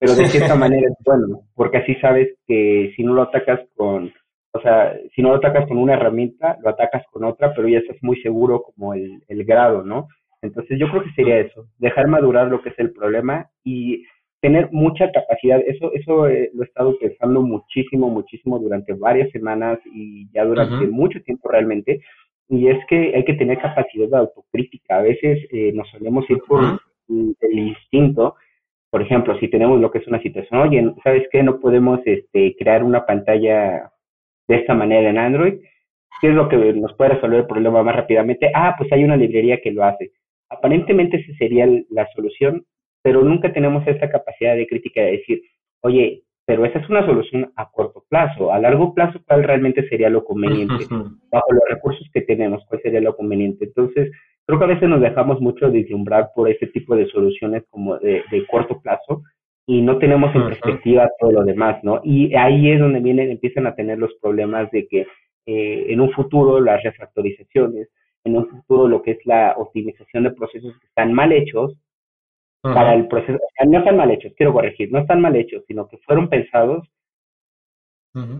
pero 0.00 0.14
de 0.16 0.26
cierta 0.26 0.56
manera 0.56 0.88
es 0.88 0.96
bueno, 1.04 1.42
porque 1.54 1.78
así 1.78 1.94
sabes 2.00 2.28
que 2.48 2.92
si 2.96 3.04
no 3.04 3.14
lo 3.14 3.22
atacas 3.22 3.60
con 3.76 4.12
o 4.52 4.60
sea, 4.60 4.94
si 5.14 5.22
no 5.22 5.30
lo 5.30 5.36
atacas 5.36 5.66
con 5.66 5.78
una 5.78 5.94
herramienta, 5.94 6.58
lo 6.62 6.70
atacas 6.70 7.04
con 7.10 7.24
otra, 7.24 7.54
pero 7.54 7.68
ya 7.68 7.78
estás 7.78 7.96
muy 8.02 8.20
seguro 8.22 8.62
como 8.62 8.94
el, 8.94 9.22
el 9.28 9.44
grado, 9.44 9.82
¿no? 9.82 10.08
Entonces 10.42 10.78
yo 10.78 10.90
creo 10.90 11.04
que 11.04 11.12
sería 11.12 11.38
eso, 11.38 11.66
dejar 11.78 12.08
madurar 12.08 12.48
lo 12.48 12.60
que 12.62 12.70
es 12.70 12.78
el 12.78 12.92
problema 12.92 13.48
y 13.64 14.04
tener 14.42 14.68
mucha 14.72 15.10
capacidad. 15.12 15.60
Eso, 15.66 15.92
eso 15.94 16.26
eh, 16.26 16.50
lo 16.52 16.64
he 16.64 16.66
estado 16.66 16.98
pensando 16.98 17.40
muchísimo, 17.42 18.10
muchísimo 18.10 18.58
durante 18.58 18.92
varias 18.92 19.30
semanas 19.30 19.78
y 19.86 20.28
ya 20.32 20.44
durante 20.44 20.88
mucho 20.88 21.22
tiempo 21.22 21.48
realmente. 21.48 22.00
Y 22.48 22.66
es 22.66 22.84
que 22.88 23.14
hay 23.14 23.24
que 23.24 23.34
tener 23.34 23.58
capacidad 23.58 24.08
de 24.08 24.16
autocrítica. 24.16 24.98
A 24.98 25.02
veces 25.02 25.38
eh, 25.52 25.72
nos 25.72 25.88
solemos 25.90 26.28
ir 26.28 26.38
por 26.46 26.60
el 27.08 27.58
instinto. 27.58 28.34
Por 28.90 29.00
ejemplo, 29.00 29.38
si 29.38 29.48
tenemos 29.48 29.80
lo 29.80 29.92
que 29.92 29.98
es 29.98 30.08
una 30.08 30.20
situación, 30.20 30.60
oye, 30.60 30.92
¿sabes 31.04 31.26
qué? 31.30 31.42
No 31.44 31.60
podemos 31.60 32.00
este, 32.04 32.56
crear 32.58 32.82
una 32.82 33.06
pantalla 33.06 33.91
de 34.52 34.58
esta 34.58 34.74
manera 34.74 35.08
en 35.08 35.18
Android. 35.18 35.54
¿Qué 36.20 36.28
es 36.28 36.34
lo 36.34 36.48
que 36.48 36.56
nos 36.74 36.92
puede 36.94 37.14
resolver 37.14 37.40
el 37.40 37.46
problema 37.46 37.82
más 37.82 37.96
rápidamente? 37.96 38.50
Ah, 38.54 38.74
pues 38.76 38.92
hay 38.92 39.02
una 39.02 39.16
librería 39.16 39.60
que 39.60 39.72
lo 39.72 39.82
hace. 39.82 40.12
Aparentemente 40.50 41.16
esa 41.16 41.32
sería 41.38 41.66
la 41.90 42.06
solución, 42.14 42.64
pero 43.02 43.22
nunca 43.22 43.52
tenemos 43.52 43.86
esta 43.86 44.10
capacidad 44.10 44.54
de 44.54 44.66
crítica 44.66 45.00
de 45.00 45.12
decir, 45.12 45.42
oye, 45.80 46.22
pero 46.44 46.66
esa 46.66 46.80
es 46.80 46.88
una 46.90 47.04
solución 47.06 47.50
a 47.56 47.70
corto 47.70 48.04
plazo. 48.08 48.52
A 48.52 48.58
largo 48.58 48.94
plazo, 48.94 49.20
¿cuál 49.26 49.42
realmente 49.42 49.88
sería 49.88 50.10
lo 50.10 50.24
conveniente? 50.24 50.84
Bajo 51.30 51.52
los 51.52 51.64
recursos 51.68 52.06
que 52.12 52.20
tenemos, 52.20 52.62
¿cuál 52.68 52.82
sería 52.82 53.00
lo 53.00 53.16
conveniente? 53.16 53.64
Entonces, 53.64 54.12
creo 54.46 54.58
que 54.58 54.64
a 54.64 54.74
veces 54.74 54.88
nos 54.88 55.00
dejamos 55.00 55.40
mucho 55.40 55.70
deslumbrar 55.70 56.30
por 56.34 56.50
ese 56.50 56.66
tipo 56.66 56.94
de 56.94 57.06
soluciones 57.06 57.64
como 57.70 57.98
de, 57.98 58.22
de 58.30 58.46
corto 58.46 58.80
plazo 58.82 59.22
y 59.66 59.80
no 59.80 59.98
tenemos 59.98 60.34
en 60.34 60.46
perspectiva 60.46 61.10
todo 61.18 61.32
lo 61.32 61.44
demás, 61.44 61.82
¿no? 61.84 62.00
Y 62.04 62.34
ahí 62.34 62.70
es 62.70 62.80
donde 62.80 63.00
vienen, 63.00 63.30
empiezan 63.30 63.66
a 63.66 63.74
tener 63.74 63.98
los 63.98 64.12
problemas 64.20 64.70
de 64.70 64.86
que 64.88 65.06
eh, 65.46 65.86
en 65.88 66.00
un 66.00 66.10
futuro 66.12 66.60
las 66.60 66.82
refactorizaciones, 66.82 67.88
en 68.24 68.36
un 68.36 68.48
futuro 68.48 68.88
lo 68.88 69.02
que 69.02 69.12
es 69.12 69.18
la 69.24 69.54
optimización 69.56 70.24
de 70.24 70.32
procesos 70.32 70.78
que 70.78 70.86
están 70.86 71.12
mal 71.12 71.32
hechos 71.32 71.74
para 72.62 72.94
el 72.94 73.08
proceso, 73.08 73.34
o 73.34 73.50
sea, 73.56 73.66
no 73.66 73.78
están 73.78 73.96
mal 73.96 74.10
hechos, 74.12 74.32
quiero 74.36 74.52
corregir, 74.52 74.92
no 74.92 75.00
están 75.00 75.20
mal 75.20 75.34
hechos, 75.34 75.64
sino 75.66 75.88
que 75.88 75.98
fueron 75.98 76.28
pensados 76.28 76.88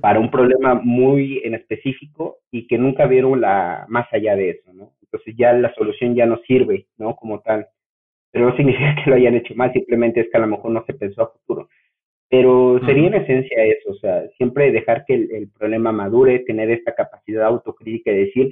para 0.01 0.21
un 0.21 0.31
problema 0.31 0.75
muy 0.75 1.41
en 1.45 1.55
específico 1.55 2.39
y 2.51 2.67
que 2.67 2.77
nunca 2.77 3.07
vieron 3.07 3.41
la 3.41 3.87
más 3.89 4.07
allá 4.13 4.37
de 4.37 4.51
eso, 4.51 4.73
¿no? 4.75 4.93
Entonces 5.01 5.35
ya 5.37 5.53
la 5.55 5.75
solución 5.75 6.15
ya 6.15 6.27
no 6.27 6.39
sirve, 6.47 6.87
¿no? 6.99 7.17
Como 7.17 7.41
tal 7.41 7.67
pero 8.33 8.49
no 8.49 8.57
significa 8.57 8.97
que 9.05 9.11
lo 9.11 9.17
hayan 9.17 9.37
hecho 9.37 9.55
mal, 9.55 9.73
simplemente 9.73 10.21
es 10.21 10.31
que 10.31 10.39
a 10.39 10.41
lo 10.41 10.49
mejor 10.49 10.73
no 10.73 10.85
se 10.85 10.95
pensó 10.95 11.23
a 11.23 11.31
futuro. 11.31 11.69
Pero 12.29 12.81
sería 12.87 13.09
en 13.09 13.15
esencia 13.15 13.63
eso, 13.63 13.91
o 13.91 13.95
sea, 13.97 14.27
siempre 14.39 14.73
dejar 14.73 15.05
que 15.05 15.15
el, 15.15 15.51
problema 15.51 15.93
madure, 15.93 16.39
tener 16.39 16.71
esta 16.71 16.95
capacidad 16.95 17.45
autocrítica 17.45 18.11
y 18.11 18.25
decir, 18.25 18.51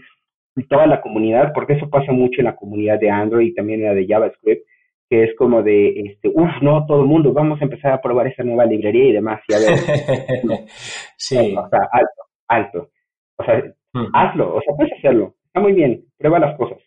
toda 0.69 0.87
la 0.87 1.01
comunidad, 1.01 1.53
porque 1.55 1.73
eso 1.73 1.89
pasa 1.89 2.13
mucho 2.13 2.41
en 2.41 2.45
la 2.45 2.57
comunidad 2.57 3.01
de 3.01 3.09
Android 3.09 3.47
y 3.47 3.55
también 3.55 3.81
en 3.81 3.87
la 3.87 3.95
de 3.95 4.07
JavaScript, 4.07 4.67
que 5.09 5.25
es 5.25 5.35
como 5.35 5.63
de, 5.63 5.99
este, 5.99 6.29
uff, 6.29 6.61
no, 6.61 6.85
todo 6.85 7.01
el 7.01 7.09
mundo, 7.09 7.33
vamos 7.33 7.59
a 7.59 7.65
empezar 7.65 7.93
a 7.93 8.03
probar 8.03 8.27
esa 8.27 8.43
nueva 8.45 8.67
librería 8.67 9.05
y 9.05 9.13
demás, 9.13 9.41
y 9.49 9.55
a 9.55 9.59
ver, 9.59 9.79
sí. 11.17 11.57
o 11.57 11.69
sea, 11.71 11.89
alto, 11.91 12.23
alto. 12.49 12.91
O 13.39 13.45
sea, 13.45 13.65
hazlo, 14.13 14.57
o 14.57 14.61
sea, 14.61 14.75
puedes 14.77 14.93
hacerlo, 14.93 15.37
está 15.47 15.61
muy 15.61 15.73
bien, 15.73 16.05
prueba 16.19 16.39
las 16.39 16.55
cosas. 16.59 16.79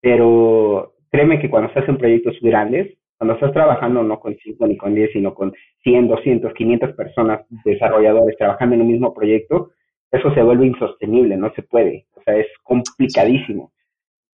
Pero 0.00 0.93
créeme 1.14 1.38
que 1.38 1.48
cuando 1.48 1.68
estás 1.68 1.88
en 1.88 1.96
proyectos 1.96 2.36
grandes, 2.40 2.92
cuando 3.16 3.34
estás 3.34 3.52
trabajando 3.52 4.02
no 4.02 4.18
con 4.18 4.36
5 4.36 4.66
ni 4.66 4.76
con 4.76 4.96
10, 4.96 5.12
sino 5.12 5.32
con 5.32 5.54
100, 5.84 6.08
200, 6.08 6.52
500 6.52 6.96
personas, 6.96 7.46
desarrolladores 7.64 8.36
trabajando 8.36 8.74
en 8.74 8.80
un 8.80 8.88
mismo 8.88 9.14
proyecto, 9.14 9.70
eso 10.10 10.34
se 10.34 10.42
vuelve 10.42 10.66
insostenible, 10.66 11.36
no 11.36 11.52
se 11.54 11.62
puede, 11.62 12.06
o 12.16 12.22
sea, 12.22 12.36
es 12.36 12.48
complicadísimo. 12.64 13.72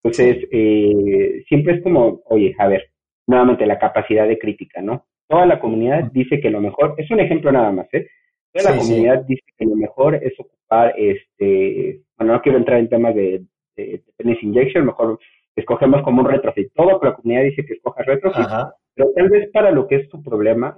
Entonces, 0.02 0.48
eh, 0.50 1.44
siempre 1.48 1.74
es 1.74 1.82
como, 1.82 2.22
oye, 2.30 2.54
a 2.58 2.66
ver, 2.66 2.88
nuevamente 3.26 3.66
la 3.66 3.78
capacidad 3.78 4.26
de 4.26 4.38
crítica, 4.38 4.80
¿no? 4.80 5.04
Toda 5.28 5.44
la 5.44 5.60
comunidad 5.60 6.10
dice 6.10 6.40
que 6.40 6.48
lo 6.48 6.62
mejor, 6.62 6.94
es 6.96 7.10
un 7.10 7.20
ejemplo 7.20 7.52
nada 7.52 7.70
más, 7.72 7.92
¿eh? 7.92 8.06
Toda 8.54 8.70
la 8.70 8.78
comunidad 8.78 9.22
dice 9.26 9.44
que 9.54 9.66
lo 9.66 9.76
mejor 9.76 10.14
es 10.14 10.32
ocupar, 10.40 10.94
este, 10.96 12.00
bueno, 12.16 12.32
no 12.32 12.40
quiero 12.40 12.56
entrar 12.56 12.78
en 12.78 12.88
temas 12.88 13.14
de, 13.14 13.42
de, 13.76 14.02
penis 14.16 14.42
injection, 14.42 14.86
mejor 14.86 15.18
escogemos 15.56 16.02
como 16.02 16.22
un 16.22 16.28
retrofit. 16.28 16.72
Todo, 16.74 16.98
pero 17.00 17.12
la 17.12 17.16
comunidad 17.16 17.44
dice 17.44 17.64
que 17.64 17.74
escojas 17.74 18.06
retrofit, 18.06 18.46
pero 18.94 19.10
tal 19.14 19.28
vez 19.28 19.50
para 19.52 19.70
lo 19.70 19.86
que 19.86 19.96
es 19.96 20.08
tu 20.08 20.22
problema, 20.22 20.76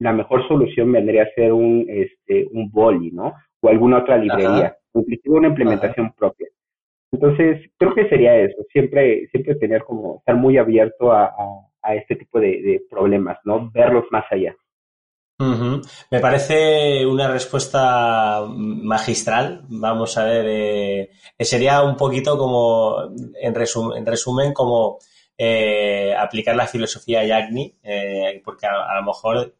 la 0.00 0.12
mejor 0.12 0.46
solución 0.48 0.92
vendría 0.92 1.24
a 1.24 1.34
ser 1.34 1.52
un, 1.52 1.86
este, 1.88 2.46
un 2.52 2.70
boli, 2.70 3.10
¿no? 3.10 3.34
O 3.60 3.68
alguna 3.68 3.98
otra 3.98 4.18
librería, 4.18 4.76
inclusive 4.94 5.36
una 5.36 5.48
implementación 5.48 6.12
propia. 6.12 6.48
Entonces, 7.12 7.70
creo 7.78 7.94
que 7.94 8.08
sería 8.08 8.36
eso, 8.36 8.56
siempre, 8.72 9.28
siempre 9.28 9.54
tener 9.54 9.84
como, 9.84 10.16
estar 10.18 10.34
muy 10.34 10.58
abierto 10.58 11.12
a, 11.12 11.32
a, 11.82 11.94
este 11.94 12.16
tipo 12.16 12.40
de, 12.40 12.82
problemas, 12.90 13.38
¿no? 13.44 13.70
Verlos 13.72 14.04
más 14.10 14.24
allá. 14.30 14.54
Me 15.38 16.20
parece 16.20 17.04
una 17.04 17.28
respuesta 17.28 18.44
magistral, 18.48 19.64
vamos 19.68 20.16
a 20.16 20.24
ver, 20.24 20.46
eh, 20.48 21.10
sería 21.40 21.82
un 21.82 21.96
poquito 21.96 22.38
como, 22.38 23.10
en, 23.40 23.54
resumen, 23.54 23.98
en 23.98 24.06
resumen 24.06 24.52
como 24.52 24.98
eh, 25.36 26.14
aplicar 26.16 26.54
la 26.54 26.68
filosofía 26.68 27.24
Yagni, 27.24 27.76
eh, 27.82 28.40
porque 28.44 28.66
a, 28.66 28.94
lo 28.94 29.02
mejor 29.02 29.56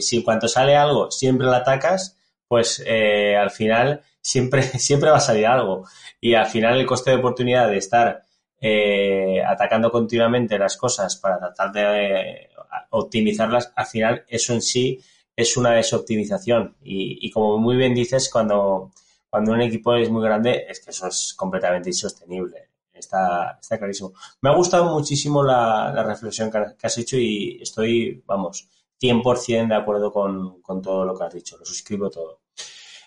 si 0.00 0.16
en 0.16 0.22
cuanto 0.22 0.48
sale 0.48 0.76
algo 0.76 1.10
siempre 1.10 1.46
la 1.46 1.58
atacas, 1.58 2.16
pues 2.48 2.80
al 2.80 3.50
final 3.50 4.02
siempre, 4.22 4.62
siempre 4.78 5.10
va 5.10 5.18
a 5.18 5.20
salir 5.20 5.46
algo. 5.46 5.84
Y 6.20 6.34
al 6.34 6.46
final 6.46 6.80
el 6.80 6.86
coste 6.86 7.10
de 7.10 7.16
oportunidad 7.16 7.68
de 7.68 7.76
estar 7.76 8.22
eh, 8.64 9.42
atacando 9.44 9.90
continuamente 9.90 10.56
las 10.56 10.76
cosas 10.76 11.16
para 11.16 11.36
tratar 11.36 11.72
de 11.72 12.20
eh, 12.20 12.50
optimizarlas, 12.90 13.72
al 13.74 13.86
final 13.86 14.24
eso 14.28 14.52
en 14.52 14.62
sí 14.62 15.00
es 15.34 15.56
una 15.56 15.72
desoptimización. 15.72 16.76
Y, 16.82 17.26
y, 17.26 17.30
como 17.30 17.58
muy 17.58 17.76
bien 17.76 17.94
dices, 17.94 18.30
cuando, 18.30 18.92
cuando 19.28 19.52
un 19.52 19.62
equipo 19.62 19.94
es 19.94 20.10
muy 20.10 20.22
grande, 20.22 20.66
es 20.68 20.80
que 20.84 20.90
eso 20.90 21.08
es 21.08 21.34
completamente 21.34 21.90
insostenible. 21.90 22.68
Está, 22.92 23.58
está 23.60 23.78
clarísimo. 23.78 24.12
Me 24.42 24.50
ha 24.50 24.54
gustado 24.54 24.92
muchísimo 24.92 25.42
la, 25.42 25.92
la 25.94 26.02
reflexión 26.02 26.50
que 26.50 26.86
has 26.86 26.98
hecho 26.98 27.16
y 27.16 27.58
estoy, 27.60 28.22
vamos, 28.26 28.68
100% 29.02 29.68
de 29.68 29.74
acuerdo 29.74 30.12
con, 30.12 30.60
con 30.62 30.80
todo 30.80 31.04
lo 31.04 31.16
que 31.16 31.24
has 31.24 31.34
dicho. 31.34 31.56
Lo 31.58 31.64
suscribo 31.64 32.10
todo. 32.10 32.42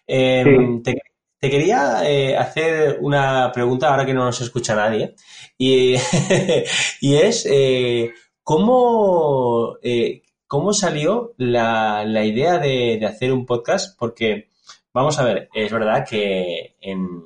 Em, 0.06 0.84
te, 0.84 1.02
quería 1.40 2.02
eh, 2.04 2.36
hacer 2.36 2.98
una 3.02 3.52
pregunta 3.52 3.90
ahora 3.90 4.06
que 4.06 4.14
no 4.14 4.26
nos 4.26 4.42
escucha 4.42 4.76
nadie. 4.76 5.16
Y, 5.58 5.96
y 7.02 7.16
es, 7.16 7.46
eh, 7.50 8.12
¿cómo, 8.46 9.78
eh, 9.82 10.22
¿cómo 10.48 10.72
salió 10.72 11.34
la, 11.38 12.06
la 12.06 12.24
idea 12.24 12.60
de, 12.60 13.04
hacer 13.06 13.34
un 13.34 13.46
podcast? 13.46 13.98
Porque, 14.00 14.50
vamos 14.94 15.20
a 15.20 15.26
ver, 15.26 15.50
es 15.54 15.72
verdad 15.72 16.06
que 16.08 16.78
en, 16.80 17.26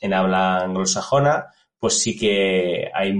en 0.00 0.14
habla 0.14 0.60
anglosajona, 0.60 1.48
pues 1.78 2.00
sí 2.00 2.16
que 2.16 2.88
hay, 2.94 3.14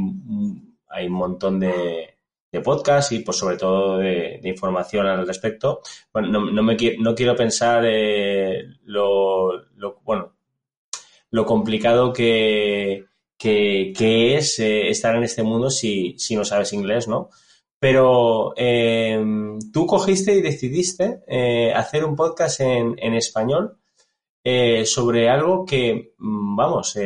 hay 0.88 1.06
un 1.06 1.12
montón 1.12 1.58
de, 1.60 2.14
de 2.52 2.60
podcast 2.60 3.10
y 3.12 3.18
pues 3.18 3.36
sobre 3.36 3.56
todo 3.56 3.98
de, 3.98 4.40
información 4.44 5.06
al 5.06 5.26
respecto. 5.26 5.80
Bueno, 6.12 6.28
no, 6.28 6.50
no, 6.52 6.62
me, 6.62 6.76
no 7.00 7.14
quiero 7.16 7.34
pensar 7.34 7.84
eh, 7.84 8.64
lo, 8.84 9.60
lo, 9.76 10.00
bueno, 10.04 10.34
lo 11.32 11.44
complicado 11.44 12.12
que, 12.12 13.09
que, 13.40 14.36
es 14.36 14.58
eh, 14.60 14.90
estar 14.90 15.16
en 15.16 15.24
este 15.24 15.42
mundo 15.42 15.70
si, 15.70 16.14
si, 16.18 16.36
no 16.36 16.44
sabes 16.44 16.72
inglés, 16.72 17.08
¿no? 17.08 17.30
Pero 17.78 18.52
em, 18.56 19.58
tú 19.72 19.86
cogiste 19.86 20.34
y 20.34 20.42
decidiste 20.42 21.22
eh, 21.26 21.72
hacer 21.74 22.04
un 22.04 22.16
podcast 22.16 22.60
en, 22.60 22.94
en 22.98 23.14
español 23.14 23.78
sobre 24.84 25.28
algo 25.28 25.64
que, 25.66 26.14
mm, 26.18 26.56
vamos, 26.56 26.96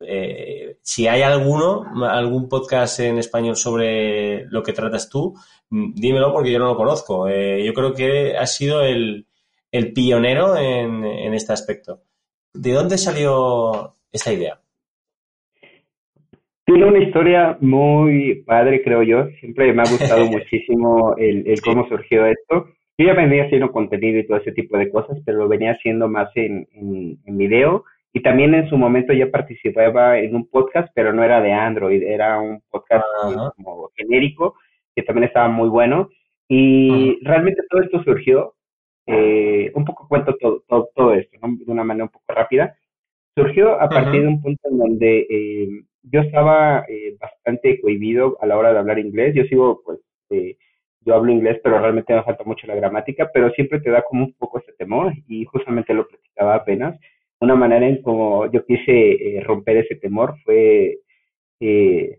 eh, 0.00 0.78
si 0.82 1.08
hay 1.08 1.22
alguno, 1.22 1.84
algún 2.06 2.48
podcast 2.48 3.00
en 3.00 3.18
español 3.18 3.56
sobre 3.56 4.44
lo 4.46 4.62
que 4.62 4.72
tratas 4.72 5.08
tú, 5.08 5.34
mm, 5.70 5.94
dímelo 5.94 6.32
porque 6.32 6.52
yo 6.52 6.58
no 6.58 6.66
lo 6.66 6.76
conozco. 6.76 7.28
Eh, 7.28 7.64
yo 7.64 7.72
creo 7.74 7.94
que 7.94 8.36
has 8.36 8.54
sido 8.54 8.82
el, 8.82 9.26
pionero 9.94 10.56
en, 10.56 11.34
este 11.34 11.52
aspecto. 11.52 12.02
¿De 12.54 12.72
dónde 12.72 12.96
salió 12.96 13.96
esta 14.10 14.32
idea? 14.32 14.60
Tiene 16.66 16.84
una 16.84 16.98
historia 16.98 17.56
muy 17.60 18.42
padre, 18.44 18.82
creo 18.82 19.02
yo. 19.02 19.28
Siempre 19.40 19.72
me 19.72 19.82
ha 19.82 19.90
gustado 19.90 20.26
muchísimo 20.30 21.14
el, 21.16 21.60
cómo 21.62 21.88
surgió 21.88 22.26
esto. 22.26 22.66
Yo 22.98 23.06
ya 23.06 23.14
venía 23.14 23.44
haciendo 23.44 23.72
contenido 23.72 24.18
y 24.18 24.26
todo 24.26 24.38
ese 24.38 24.52
tipo 24.52 24.76
de 24.76 24.90
cosas, 24.90 25.18
pero 25.24 25.38
lo 25.38 25.48
venía 25.48 25.72
haciendo 25.72 26.08
más 26.08 26.28
en, 26.34 26.66
en, 26.72 27.18
en 27.24 27.38
video 27.38 27.84
y 28.16 28.22
también 28.22 28.54
en 28.54 28.66
su 28.70 28.78
momento 28.78 29.12
ya 29.12 29.30
participaba 29.30 30.18
en 30.18 30.34
un 30.34 30.48
podcast, 30.48 30.88
pero 30.94 31.12
no 31.12 31.22
era 31.22 31.42
de 31.42 31.52
Android, 31.52 32.02
era 32.02 32.40
un 32.40 32.62
podcast 32.70 33.04
como 33.56 33.90
genérico, 33.94 34.54
que 34.94 35.02
también 35.02 35.24
estaba 35.24 35.48
muy 35.48 35.68
bueno. 35.68 36.08
Y 36.48 37.18
realmente 37.22 37.60
todo 37.68 37.82
esto 37.82 38.02
surgió, 38.04 38.54
eh, 39.06 39.70
un 39.74 39.84
poco 39.84 40.08
cuento 40.08 40.34
todo, 40.40 40.62
todo, 40.94 41.12
esto, 41.12 41.38
de 41.42 41.70
una 41.70 41.84
manera 41.84 42.04
un 42.04 42.10
poco 42.10 42.24
rápida. 42.28 42.74
Surgió 43.36 43.78
a 43.78 43.86
partir 43.86 44.22
de 44.22 44.28
un 44.28 44.40
punto 44.40 44.66
en 44.70 44.78
donde 44.78 45.26
eh, 45.28 45.68
yo 46.10 46.20
estaba 46.20 46.84
eh, 46.88 47.16
bastante 47.20 47.80
cohibido 47.80 48.36
a 48.40 48.46
la 48.46 48.56
hora 48.56 48.72
de 48.72 48.78
hablar 48.78 48.98
inglés. 48.98 49.34
Yo 49.34 49.44
sigo, 49.44 49.82
pues, 49.84 50.00
yo 51.06 51.14
hablo 51.14 51.32
inglés, 51.32 51.60
pero 51.62 51.78
realmente 51.78 52.14
me 52.14 52.22
falta 52.24 52.44
mucho 52.44 52.66
la 52.66 52.74
gramática, 52.74 53.30
pero 53.32 53.50
siempre 53.50 53.80
te 53.80 53.90
da 53.90 54.02
como 54.02 54.24
un 54.24 54.34
poco 54.34 54.58
ese 54.58 54.72
temor 54.72 55.12
y 55.28 55.44
justamente 55.44 55.94
lo 55.94 56.06
platicaba 56.06 56.56
apenas. 56.56 56.98
Una 57.40 57.54
manera 57.54 57.86
en 57.86 58.02
como 58.02 58.50
yo 58.50 58.64
quise 58.64 59.12
eh, 59.12 59.40
romper 59.44 59.78
ese 59.78 59.96
temor 59.96 60.34
fue 60.44 60.98
eh, 61.60 62.18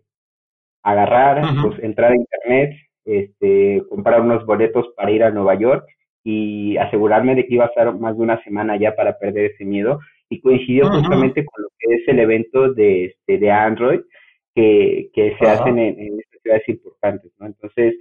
agarrar, 0.84 1.44
pues 1.62 1.84
entrar 1.84 2.12
a 2.12 2.16
internet, 2.16 2.76
este, 3.04 3.84
comprar 3.90 4.22
unos 4.22 4.46
boletos 4.46 4.88
para 4.96 5.12
ir 5.12 5.24
a 5.24 5.32
Nueva 5.32 5.56
York 5.56 5.86
y 6.24 6.78
asegurarme 6.78 7.36
de 7.36 7.46
que 7.46 7.56
iba 7.56 7.66
a 7.66 7.70
estar 7.70 7.94
más 7.98 8.16
de 8.16 8.24
una 8.24 8.42
semana 8.44 8.78
ya 8.78 8.96
para 8.96 9.18
perder 9.18 9.52
ese 9.52 9.66
miedo 9.66 10.00
y 10.30 10.42
coincidió 10.42 10.90
justamente 10.90 11.46
con 11.46 11.64
lo 11.64 11.70
que 11.80 11.96
es 11.96 12.08
el 12.08 12.20
evento 12.20 12.74
de, 12.74 13.06
este, 13.06 13.38
de 13.38 13.52
Android 13.52 14.02
que, 14.54 15.10
que 15.14 15.36
se 15.40 15.50
hacen 15.50 15.78
en, 15.78 16.00
en, 16.00 16.20
estas 16.20 16.42
ciudades 16.42 16.70
importantes, 16.70 17.32
¿no? 17.40 17.46
Entonces, 17.46 17.96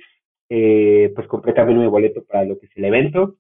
eh, 0.49 1.12
pues 1.14 1.26
compré 1.28 1.52
también 1.52 1.80
mi 1.80 1.87
boleto 1.87 2.25
para 2.25 2.45
lo 2.45 2.59
que 2.59 2.66
es 2.66 2.76
el 2.76 2.85
evento, 2.87 3.37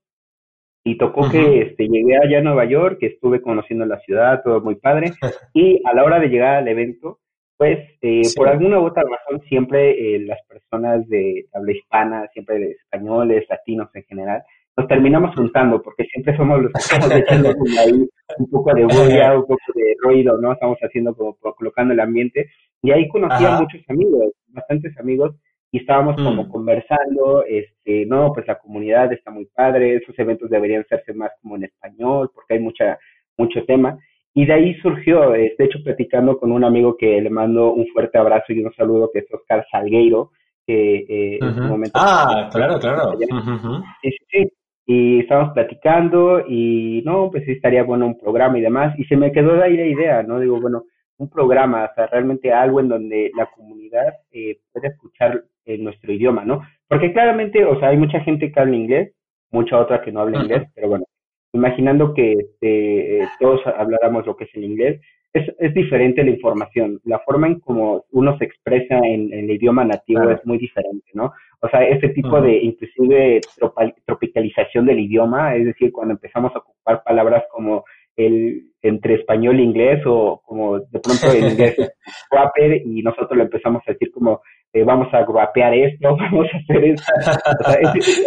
y 0.86 0.98
tocó 0.98 1.28
que 1.28 1.62
este, 1.62 1.88
llegué 1.88 2.16
allá 2.16 2.38
a 2.38 2.42
Nueva 2.42 2.64
York, 2.64 2.98
que 3.00 3.06
estuve 3.06 3.42
conociendo 3.42 3.84
la 3.84 3.98
ciudad, 4.02 4.40
todo 4.44 4.60
muy 4.60 4.76
padre. 4.76 5.10
Y 5.52 5.82
a 5.84 5.92
la 5.92 6.04
hora 6.04 6.20
de 6.20 6.28
llegar 6.28 6.54
al 6.54 6.68
evento, 6.68 7.18
pues 7.56 7.80
eh, 8.02 8.22
por 8.36 8.48
alguna 8.48 8.78
u 8.78 8.86
otra 8.86 9.02
razón 9.02 9.42
siempre 9.48 10.14
eh, 10.14 10.20
las 10.20 10.38
personas 10.46 11.08
de 11.08 11.46
habla 11.52 11.72
hispana, 11.72 12.28
siempre 12.32 12.70
españoles, 12.70 13.46
latinos 13.48 13.88
en 13.94 14.04
general, 14.04 14.44
nos 14.76 14.88
terminamos 14.88 15.34
juntando 15.34 15.80
porque 15.80 16.04
siempre 16.04 16.36
somos 16.36 16.62
los 16.62 16.72
que 16.72 16.78
estamos 16.80 17.10
echando 17.12 17.48
ahí 17.48 18.08
un 18.38 18.50
poco 18.50 18.74
de 18.74 18.84
bulla, 18.84 19.36
un 19.36 19.46
poco 19.46 19.62
de 19.74 19.96
ruido, 20.02 20.38
¿no? 20.38 20.52
Estamos 20.52 20.78
haciendo 20.80 21.14
como 21.14 21.34
colocando 21.34 21.94
el 21.94 22.00
ambiente. 22.00 22.50
Y 22.82 22.90
ahí 22.90 23.08
conocí 23.08 23.44
a 23.44 23.58
muchos 23.58 23.80
amigos, 23.88 24.32
bastantes 24.48 24.96
amigos 24.98 25.34
y 25.72 25.78
estábamos 25.78 26.16
como 26.16 26.44
mm. 26.44 26.48
conversando, 26.48 27.44
este, 27.46 28.06
no, 28.06 28.32
pues 28.32 28.46
la 28.46 28.58
comunidad 28.58 29.12
está 29.12 29.30
muy 29.30 29.46
padre, 29.46 29.96
esos 29.96 30.16
eventos 30.18 30.48
deberían 30.48 30.82
hacerse 30.82 31.12
más 31.12 31.30
como 31.42 31.56
en 31.56 31.64
español, 31.64 32.30
porque 32.34 32.54
hay 32.54 32.60
mucha, 32.60 32.98
mucho 33.36 33.64
tema. 33.64 33.98
Y 34.34 34.44
de 34.44 34.52
ahí 34.52 34.74
surgió, 34.76 35.34
eh, 35.34 35.54
de 35.58 35.64
hecho, 35.64 35.78
platicando 35.82 36.38
con 36.38 36.52
un 36.52 36.64
amigo 36.64 36.96
que 36.96 37.20
le 37.20 37.30
mando 37.30 37.72
un 37.72 37.86
fuerte 37.88 38.18
abrazo 38.18 38.52
y 38.52 38.62
un 38.62 38.72
saludo, 38.74 39.10
que 39.12 39.20
es 39.20 39.26
Oscar 39.32 39.66
Salgueiro, 39.70 40.30
que 40.66 41.06
eh, 41.08 41.38
en 41.40 41.54
su 41.54 41.62
momento... 41.62 41.92
Ah, 41.94 42.48
claro, 42.52 42.78
claro. 42.78 43.16
Sí, 43.18 44.10
sí, 44.10 44.18
sí. 44.30 44.52
Y 44.86 45.20
estábamos 45.20 45.52
platicando 45.52 46.44
y, 46.46 47.02
no, 47.04 47.30
pues 47.30 47.44
sí 47.44 47.52
estaría 47.52 47.82
bueno 47.82 48.06
un 48.06 48.18
programa 48.18 48.58
y 48.58 48.62
demás. 48.62 48.96
Y 48.98 49.04
se 49.04 49.16
me 49.16 49.32
quedó 49.32 49.54
de 49.54 49.64
ahí 49.64 49.76
la 49.76 49.86
idea, 49.86 50.22
¿no? 50.22 50.38
Digo, 50.38 50.60
bueno, 50.60 50.84
un 51.18 51.28
programa, 51.28 51.88
o 51.90 51.94
sea, 51.94 52.06
realmente 52.06 52.52
algo 52.52 52.80
en 52.80 52.88
donde 52.88 53.30
la 53.36 53.46
comunidad 53.46 54.14
eh, 54.32 54.58
pueda 54.72 54.88
escuchar 54.88 55.42
en 55.64 55.84
nuestro 55.84 56.12
idioma, 56.12 56.44
¿no? 56.44 56.62
Porque 56.88 57.12
claramente, 57.12 57.64
o 57.64 57.78
sea, 57.80 57.88
hay 57.88 57.96
mucha 57.96 58.20
gente 58.20 58.52
que 58.52 58.60
habla 58.60 58.76
inglés, 58.76 59.12
mucha 59.50 59.78
otra 59.78 60.02
que 60.02 60.12
no 60.12 60.20
habla 60.20 60.42
inglés, 60.42 60.64
pero 60.74 60.88
bueno, 60.88 61.04
imaginando 61.52 62.14
que 62.14 62.32
este, 62.32 63.26
todos 63.40 63.60
habláramos 63.66 64.26
lo 64.26 64.36
que 64.36 64.44
es 64.44 64.54
el 64.54 64.64
inglés, 64.64 65.00
es, 65.32 65.54
es 65.58 65.74
diferente 65.74 66.24
la 66.24 66.30
información. 66.30 67.00
La 67.04 67.18
forma 67.20 67.46
en 67.46 67.60
cómo 67.60 68.04
uno 68.12 68.36
se 68.38 68.44
expresa 68.44 68.98
en, 68.98 69.32
el 69.32 69.50
idioma 69.50 69.84
nativo 69.84 70.30
es 70.30 70.44
muy 70.44 70.58
diferente, 70.58 71.10
¿no? 71.14 71.32
O 71.66 71.68
sea, 71.68 71.82
ese 71.82 72.08
tipo 72.10 72.40
de, 72.40 72.56
inclusive, 72.56 73.40
tropicalización 74.04 74.86
del 74.86 75.00
idioma, 75.00 75.54
es 75.54 75.66
decir, 75.66 75.92
cuando 75.92 76.14
empezamos 76.14 76.54
a 76.54 76.58
ocupar 76.58 77.02
palabras 77.04 77.44
como 77.50 77.84
el 78.16 78.72
entre 78.82 79.16
español 79.16 79.58
e 79.58 79.62
inglés 79.62 80.02
o 80.06 80.40
como 80.44 80.78
de 80.78 81.00
pronto 81.00 81.30
en 81.32 81.50
inglés 81.50 81.76
guaper 82.30 82.80
y 82.86 83.02
nosotros 83.02 83.36
lo 83.36 83.42
empezamos 83.42 83.82
a 83.86 83.92
decir 83.92 84.10
como 84.10 84.40
eh, 84.72 84.84
vamos 84.84 85.12
a 85.12 85.22
guapear 85.22 85.74
esto, 85.74 86.16
vamos 86.16 86.46
a 86.52 86.56
hacer 86.56 86.84
esto. 86.84 87.12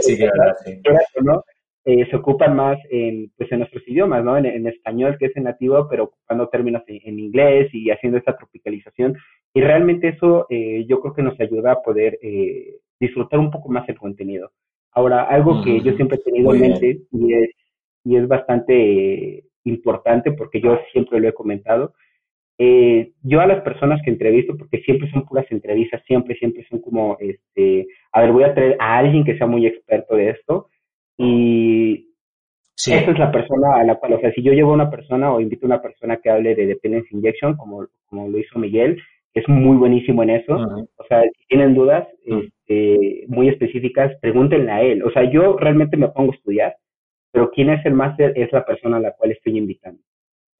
sí, 0.02 0.18
claro, 0.18 0.54
sí. 0.64 0.82
¿no? 1.24 1.44
Eh, 1.86 2.06
se 2.10 2.16
ocupan 2.18 2.56
más 2.56 2.78
en, 2.92 3.32
pues 3.38 3.52
en 3.52 3.60
nuestros 3.60 3.88
idiomas, 3.88 4.24
¿no? 4.24 4.38
En, 4.38 4.68
español, 4.68 5.18
que 5.18 5.28
es 5.28 5.38
el 5.38 5.44
nativo, 5.44 5.88
pero 5.90 6.04
ocupando 6.04 6.48
términos 6.50 6.84
en, 6.88 7.18
inglés 7.20 7.70
y 7.74 7.90
haciendo 7.90 8.18
esta 8.18 8.38
tropicalización. 8.38 9.18
Y 9.54 9.62
realmente 9.62 10.10
eso 10.10 10.46
eh, 10.50 10.86
yo 10.88 11.00
creo 11.00 11.14
que 11.14 11.24
nos 11.24 11.40
ayuda 11.40 11.72
a 11.72 11.82
poder 11.82 12.20
eh, 12.22 12.76
disfrutar 13.00 13.40
un 13.40 13.52
poco 13.52 13.70
más 13.70 13.88
el 13.90 13.98
contenido. 13.98 14.52
Ahora, 14.92 15.24
algo 15.24 15.64
que 15.64 15.82
yo 15.82 15.94
siempre 15.94 16.18
he 16.18 16.24
tenido 16.24 16.54
en 16.54 16.62
mente 16.62 17.02
y 17.12 17.34
es, 17.34 17.50
y 18.04 18.16
es 18.16 18.28
bastante 18.28 19.44
importante 19.64 20.32
porque 20.32 20.62
yo 20.62 20.80
siempre 20.92 21.20
lo 21.20 21.30
he 21.30 21.34
comentado, 21.34 21.94
yo 23.24 23.40
a 23.40 23.48
las 23.48 23.62
personas 23.62 24.02
que 24.04 24.10
entrevisto, 24.10 24.58
porque 24.58 24.82
siempre 24.82 25.10
son 25.12 25.26
puras 25.26 25.46
entrevistas, 25.50 26.02
siempre, 26.06 26.36
siempre 26.36 26.66
son 26.70 26.82
como, 26.82 27.18
este, 27.20 27.88
a 28.12 28.22
ver, 28.22 28.32
voy 28.34 28.44
a 28.44 28.54
traer 28.54 28.76
a 28.80 28.98
alguien 28.98 29.24
que 29.24 29.38
sea 29.38 29.48
muy 29.48 29.66
experto 29.66 30.16
de 30.16 30.32
esto, 30.32 30.68
y 31.18 32.10
esa 32.76 33.12
es 33.12 33.20
la 33.20 33.32
persona 33.32 33.76
a 33.76 33.84
la 33.84 33.96
cual, 33.96 34.14
o 34.14 34.20
sea, 34.20 34.32
si 34.34 34.42
yo 34.42 34.52
llevo 34.52 34.72
a 34.72 34.76
una 34.76 34.90
persona 34.90 35.34
o 35.34 35.40
invito 35.40 35.66
a 35.66 35.68
una 35.68 35.82
persona 35.82 36.18
que 36.18 36.30
hable 36.30 36.56
de 36.56 36.66
dependency 36.66 37.16
injection, 37.16 37.56
como, 37.56 37.88
como 38.08 38.28
lo 38.28 38.38
hizo 38.38 38.60
Miguel, 38.60 39.02
es 39.34 39.48
muy 39.48 39.78
buenísimo 39.78 40.24
en 40.24 40.32
eso. 40.32 40.56
O 40.56 41.04
sea, 41.08 41.24
si 41.24 41.46
tienen 41.48 41.76
dudas 41.76 42.08
este, 42.26 43.26
muy 43.28 43.50
específicas, 43.50 44.14
pregúntenle 44.22 44.72
a 44.72 44.82
él. 44.82 45.04
O 45.04 45.12
sea, 45.12 45.30
yo 45.30 45.58
realmente 45.58 45.98
me 45.98 46.10
pongo 46.10 46.32
a 46.32 46.36
estudiar, 46.36 46.76
pero 47.32 47.52
quién 47.52 47.70
es 47.70 47.86
el 47.86 47.94
máster 47.94 48.34
es 48.36 48.52
la 48.52 48.66
persona 48.66 48.98
a 48.98 49.02
la 49.02 49.14
cual 49.14 49.32
estoy 49.32 49.58
invitando. 49.58 50.02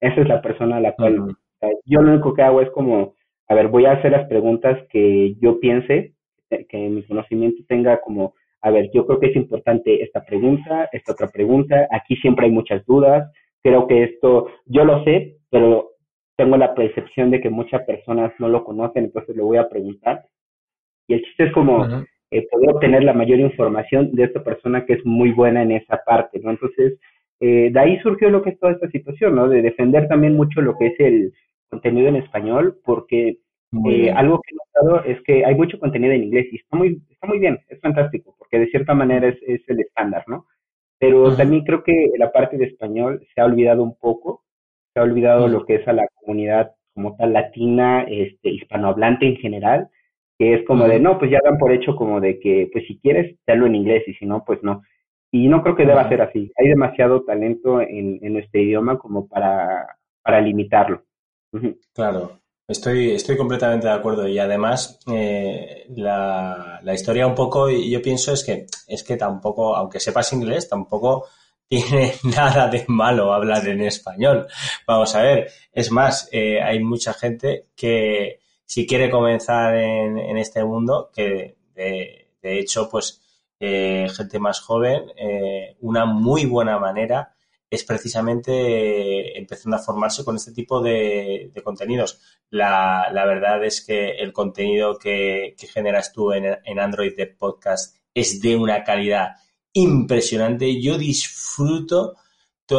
Esa 0.00 0.20
es 0.20 0.28
la 0.28 0.40
persona 0.40 0.76
a 0.76 0.80
la 0.80 0.92
cual, 0.92 1.36
yo 1.84 2.00
lo 2.00 2.12
único 2.12 2.32
que 2.32 2.42
hago 2.42 2.62
es 2.62 2.70
como, 2.70 3.14
a 3.48 3.54
ver, 3.54 3.68
voy 3.68 3.84
a 3.84 3.92
hacer 3.92 4.12
las 4.12 4.26
preguntas 4.28 4.78
que 4.90 5.34
yo 5.40 5.60
piense, 5.60 6.14
que 6.48 6.88
mi 6.88 7.02
conocimiento 7.02 7.62
tenga 7.68 8.00
como 8.00 8.34
a 8.62 8.70
ver, 8.70 8.90
yo 8.92 9.06
creo 9.06 9.18
que 9.20 9.28
es 9.28 9.36
importante 9.36 10.02
esta 10.02 10.24
pregunta, 10.24 10.88
esta 10.92 11.12
otra 11.12 11.28
pregunta, 11.28 11.88
aquí 11.90 12.16
siempre 12.16 12.46
hay 12.46 12.52
muchas 12.52 12.84
dudas, 12.84 13.30
creo 13.62 13.86
que 13.86 14.04
esto, 14.04 14.48
yo 14.66 14.84
lo 14.84 15.02
sé, 15.04 15.38
pero 15.50 15.89
tengo 16.40 16.56
la 16.56 16.74
percepción 16.74 17.30
de 17.30 17.38
que 17.38 17.50
muchas 17.50 17.82
personas 17.84 18.32
no 18.38 18.48
lo 18.48 18.64
conocen, 18.64 19.04
entonces 19.04 19.36
lo 19.36 19.44
voy 19.44 19.58
a 19.58 19.68
preguntar. 19.68 20.24
Y 21.06 21.12
el 21.12 21.22
chiste 21.22 21.44
es 21.44 21.52
como 21.52 21.84
eh, 22.30 22.48
poder 22.50 22.70
obtener 22.70 23.04
la 23.04 23.12
mayor 23.12 23.40
información 23.40 24.10
de 24.12 24.24
esta 24.24 24.42
persona 24.42 24.86
que 24.86 24.94
es 24.94 25.04
muy 25.04 25.32
buena 25.32 25.60
en 25.62 25.72
esa 25.72 26.00
parte, 26.02 26.40
¿no? 26.40 26.50
Entonces, 26.50 26.98
eh, 27.40 27.68
de 27.70 27.78
ahí 27.78 27.98
surgió 27.98 28.30
lo 28.30 28.40
que 28.40 28.50
es 28.50 28.58
toda 28.58 28.72
esta 28.72 28.88
situación, 28.88 29.34
¿no? 29.34 29.50
De 29.50 29.60
defender 29.60 30.08
también 30.08 30.34
mucho 30.34 30.62
lo 30.62 30.78
que 30.78 30.86
es 30.86 30.94
el 30.98 31.34
contenido 31.68 32.08
en 32.08 32.16
español, 32.16 32.78
porque 32.86 33.36
eh, 33.86 34.10
algo 34.12 34.40
que 34.40 34.54
he 34.54 34.56
notado 34.56 35.04
es 35.04 35.20
que 35.24 35.44
hay 35.44 35.54
mucho 35.54 35.78
contenido 35.78 36.14
en 36.14 36.24
inglés 36.24 36.46
y 36.52 36.56
está 36.56 36.74
muy, 36.74 37.02
está 37.10 37.26
muy 37.26 37.38
bien, 37.38 37.58
es 37.68 37.78
fantástico, 37.80 38.34
porque 38.38 38.60
de 38.60 38.68
cierta 38.68 38.94
manera 38.94 39.28
es, 39.28 39.36
es 39.46 39.60
el 39.68 39.80
estándar, 39.80 40.24
¿no? 40.26 40.46
Pero 40.98 41.36
también 41.36 41.64
creo 41.64 41.82
que 41.82 42.12
la 42.16 42.32
parte 42.32 42.56
de 42.56 42.64
español 42.64 43.26
se 43.34 43.42
ha 43.42 43.44
olvidado 43.44 43.82
un 43.82 43.94
poco, 43.98 44.42
se 44.92 45.00
ha 45.00 45.02
olvidado 45.02 45.48
lo 45.48 45.64
que 45.64 45.76
es 45.76 45.88
a 45.88 45.92
la 45.92 46.06
comunidad 46.14 46.72
como 46.94 47.16
tal 47.16 47.32
latina, 47.32 48.04
este, 48.08 48.50
hispanohablante 48.50 49.26
en 49.26 49.36
general, 49.36 49.88
que 50.38 50.54
es 50.54 50.66
como 50.66 50.86
de, 50.86 50.98
no, 51.00 51.18
pues 51.18 51.30
ya 51.30 51.38
dan 51.44 51.58
por 51.58 51.72
hecho 51.72 51.94
como 51.94 52.20
de 52.20 52.40
que, 52.40 52.68
pues 52.72 52.86
si 52.86 52.98
quieres, 52.98 53.36
hazlo 53.46 53.66
en 53.66 53.74
inglés 53.74 54.04
y 54.06 54.14
si 54.14 54.26
no, 54.26 54.44
pues 54.44 54.62
no. 54.62 54.82
Y 55.32 55.48
no 55.48 55.62
creo 55.62 55.76
que 55.76 55.86
deba 55.86 56.08
ser 56.08 56.22
así. 56.22 56.50
Hay 56.56 56.68
demasiado 56.68 57.22
talento 57.22 57.80
en, 57.80 58.18
en 58.22 58.36
este 58.36 58.62
idioma 58.62 58.98
como 58.98 59.28
para, 59.28 59.86
para 60.22 60.40
limitarlo. 60.40 61.04
Claro, 61.94 62.40
Estoy, 62.70 63.10
estoy 63.10 63.36
completamente 63.36 63.88
de 63.88 63.92
acuerdo 63.92 64.28
y 64.28 64.38
además 64.38 65.00
eh, 65.12 65.86
la, 65.96 66.78
la, 66.84 66.94
historia 66.94 67.26
un 67.26 67.34
poco, 67.34 67.68
yo 67.68 68.00
pienso 68.00 68.32
es 68.32 68.44
que, 68.44 68.66
es 68.86 69.02
que 69.02 69.16
tampoco, 69.16 69.74
aunque 69.74 69.98
sepas 69.98 70.32
inglés, 70.32 70.68
tampoco 70.68 71.26
tiene 71.70 72.14
nada 72.24 72.68
de 72.68 72.84
malo 72.88 73.32
hablar 73.32 73.66
en 73.68 73.80
español. 73.82 74.46
Vamos 74.86 75.14
a 75.14 75.22
ver, 75.22 75.50
es 75.72 75.90
más, 75.90 76.28
eh, 76.32 76.60
hay 76.60 76.80
mucha 76.80 77.14
gente 77.14 77.68
que 77.74 78.40
si 78.66 78.86
quiere 78.86 79.10
comenzar 79.10 79.74
en, 79.76 80.18
en 80.18 80.36
este 80.36 80.64
mundo, 80.64 81.10
que 81.14 81.56
de, 81.74 82.26
hecho, 82.42 82.90
pues 82.90 83.22
eh, 83.58 84.08
gente 84.14 84.38
más 84.38 84.60
joven, 84.60 85.04
una 85.80 86.04
muy 86.04 86.44
buena 86.44 86.78
manera 86.78 87.34
es 87.70 87.84
precisamente 87.84 89.38
empezando 89.38 89.76
a 89.76 89.80
formarse 89.80 90.24
con 90.24 90.36
este 90.36 90.52
tipo 90.52 90.82
de, 90.82 91.52
contenidos. 91.62 92.20
La, 92.50 93.08
verdad 93.12 93.64
es 93.64 93.80
que 93.80 94.10
el 94.18 94.32
contenido 94.32 94.98
que, 94.98 95.54
generas 95.72 96.12
tú 96.12 96.32
en, 96.32 96.78
Android 96.78 97.16
de 97.16 97.28
podcast 97.28 97.96
es 98.12 98.40
de 98.40 98.56
una 98.56 98.82
calidad 98.82 99.36
impresionante. 99.72 100.80
Yo 100.80 100.98
disfruto, 100.98 102.16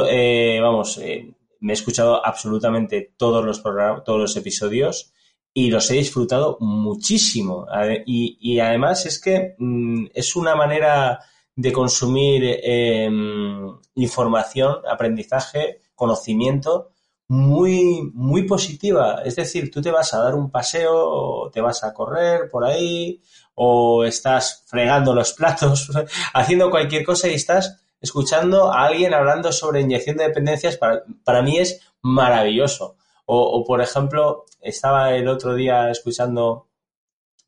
eh, 0.09 0.59
vamos, 0.61 0.97
eh, 0.97 1.33
me 1.59 1.73
he 1.73 1.75
escuchado 1.75 2.25
absolutamente 2.25 3.13
todos 3.17 3.45
los 3.45 3.59
programas, 3.59 4.03
todos 4.03 4.19
los 4.19 4.35
episodios 4.35 5.13
y 5.53 5.69
los 5.69 5.89
he 5.91 5.95
disfrutado 5.95 6.57
muchísimo. 6.59 7.67
Y, 8.05 8.59
además 8.59 9.05
es 9.05 9.19
que 9.19 9.55
mm, 9.57 10.07
es 10.13 10.35
una 10.35 10.55
manera 10.55 11.19
de 11.55 11.71
consumir 11.71 12.59
em, 12.63 13.77
información, 13.95 14.77
aprendizaje, 14.89 15.81
conocimiento 15.95 16.91
muy, 17.27 18.11
muy 18.13 18.43
positiva. 18.43 19.21
Es 19.23 19.35
decir, 19.37 19.71
tú 19.71 19.81
te 19.81 19.91
vas 19.91 20.13
a 20.13 20.19
dar 20.19 20.35
un 20.35 20.51
paseo, 20.51 21.49
te 21.51 21.61
vas 21.61 21.83
a 21.83 21.93
correr 21.93 22.49
por 22.49 22.65
ahí, 22.65 23.21
o 23.63 24.03
estás 24.05 24.63
fregando 24.65 25.13
los 25.13 25.33
platos, 25.33 25.91
haciendo 26.33 26.71
cualquier 26.71 27.05
cosa 27.05 27.27
y 27.27 27.35
estás 27.35 27.79
escuchando 28.01 28.73
a 28.73 28.85
alguien 28.87 29.13
hablando 29.13 29.51
sobre 29.51 29.81
inyección 29.81 30.17
de 30.17 30.23
dependencias, 30.23 30.77
para, 30.77 31.03
para 31.23 31.43
mí 31.43 31.59
es 31.59 31.79
maravilloso. 32.01 32.95
O, 33.27 33.63
por 33.63 33.79
ejemplo, 33.79 34.45
estaba 34.59 35.13
el 35.13 35.27
otro 35.27 35.53
día 35.53 35.91
escuchando, 35.91 36.69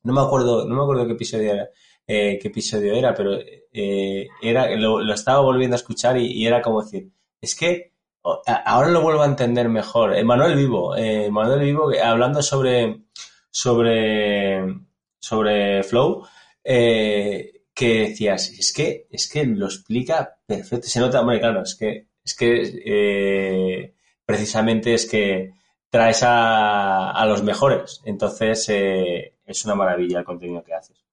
no 0.04 0.12
me 0.12 0.20
acuerdo, 0.20 0.64
no 0.66 0.76
me 0.76 0.82
acuerdo 0.82 1.04
qué 1.04 1.14
episodio 1.14 1.52
era, 1.52 1.68
eh, 2.06 2.38
qué 2.40 2.46
episodio 2.46 2.94
era, 2.94 3.12
pero 3.12 3.36
eh, 3.72 4.28
era, 4.40 4.70
lo, 4.76 5.12
estaba 5.12 5.40
volviendo 5.40 5.74
a 5.74 5.82
escuchar 5.82 6.16
y, 6.16 6.46
era 6.46 6.62
como 6.62 6.80
decir, 6.80 7.10
es 7.40 7.56
que 7.56 7.92
ahora 8.22 8.88
lo 8.88 9.02
vuelvo 9.02 9.22
a 9.22 9.26
entender 9.26 9.68
mejor. 9.68 10.24
Manuel 10.24 10.54
Vivo, 10.54 10.94
eh, 10.94 11.28
Manuel 11.28 11.60
Vivo 11.60 11.90
hablando 12.02 12.40
sobre, 12.40 13.02
sobre, 13.50 14.83
sobre 15.24 15.82
Flow, 15.82 16.26
que 16.62 17.28
decías, 17.74 18.50
es 18.50 18.72
que, 18.72 19.06
es 19.10 19.28
que 19.28 19.44
lo 19.44 19.66
explica 19.66 20.36
perfecto. 20.46 20.86
Se 20.88 21.00
nota, 21.00 21.20
hombre, 21.20 21.40
claro, 21.40 21.62
es 21.62 21.74
que, 21.74 22.06
es 22.24 22.34
que 22.34 23.94
precisamente 24.24 24.94
es 24.94 25.06
que 25.06 25.52
traes 25.90 26.22
a, 26.22 27.10
a 27.10 27.26
los 27.26 27.42
mejores. 27.42 28.00
Entonces, 28.04 28.68
es 28.68 29.64
una 29.64 29.74
maravilla 29.74 30.20
el 30.20 30.24
contenido 30.24 30.62
que 30.62 30.74
haces. 30.74 31.04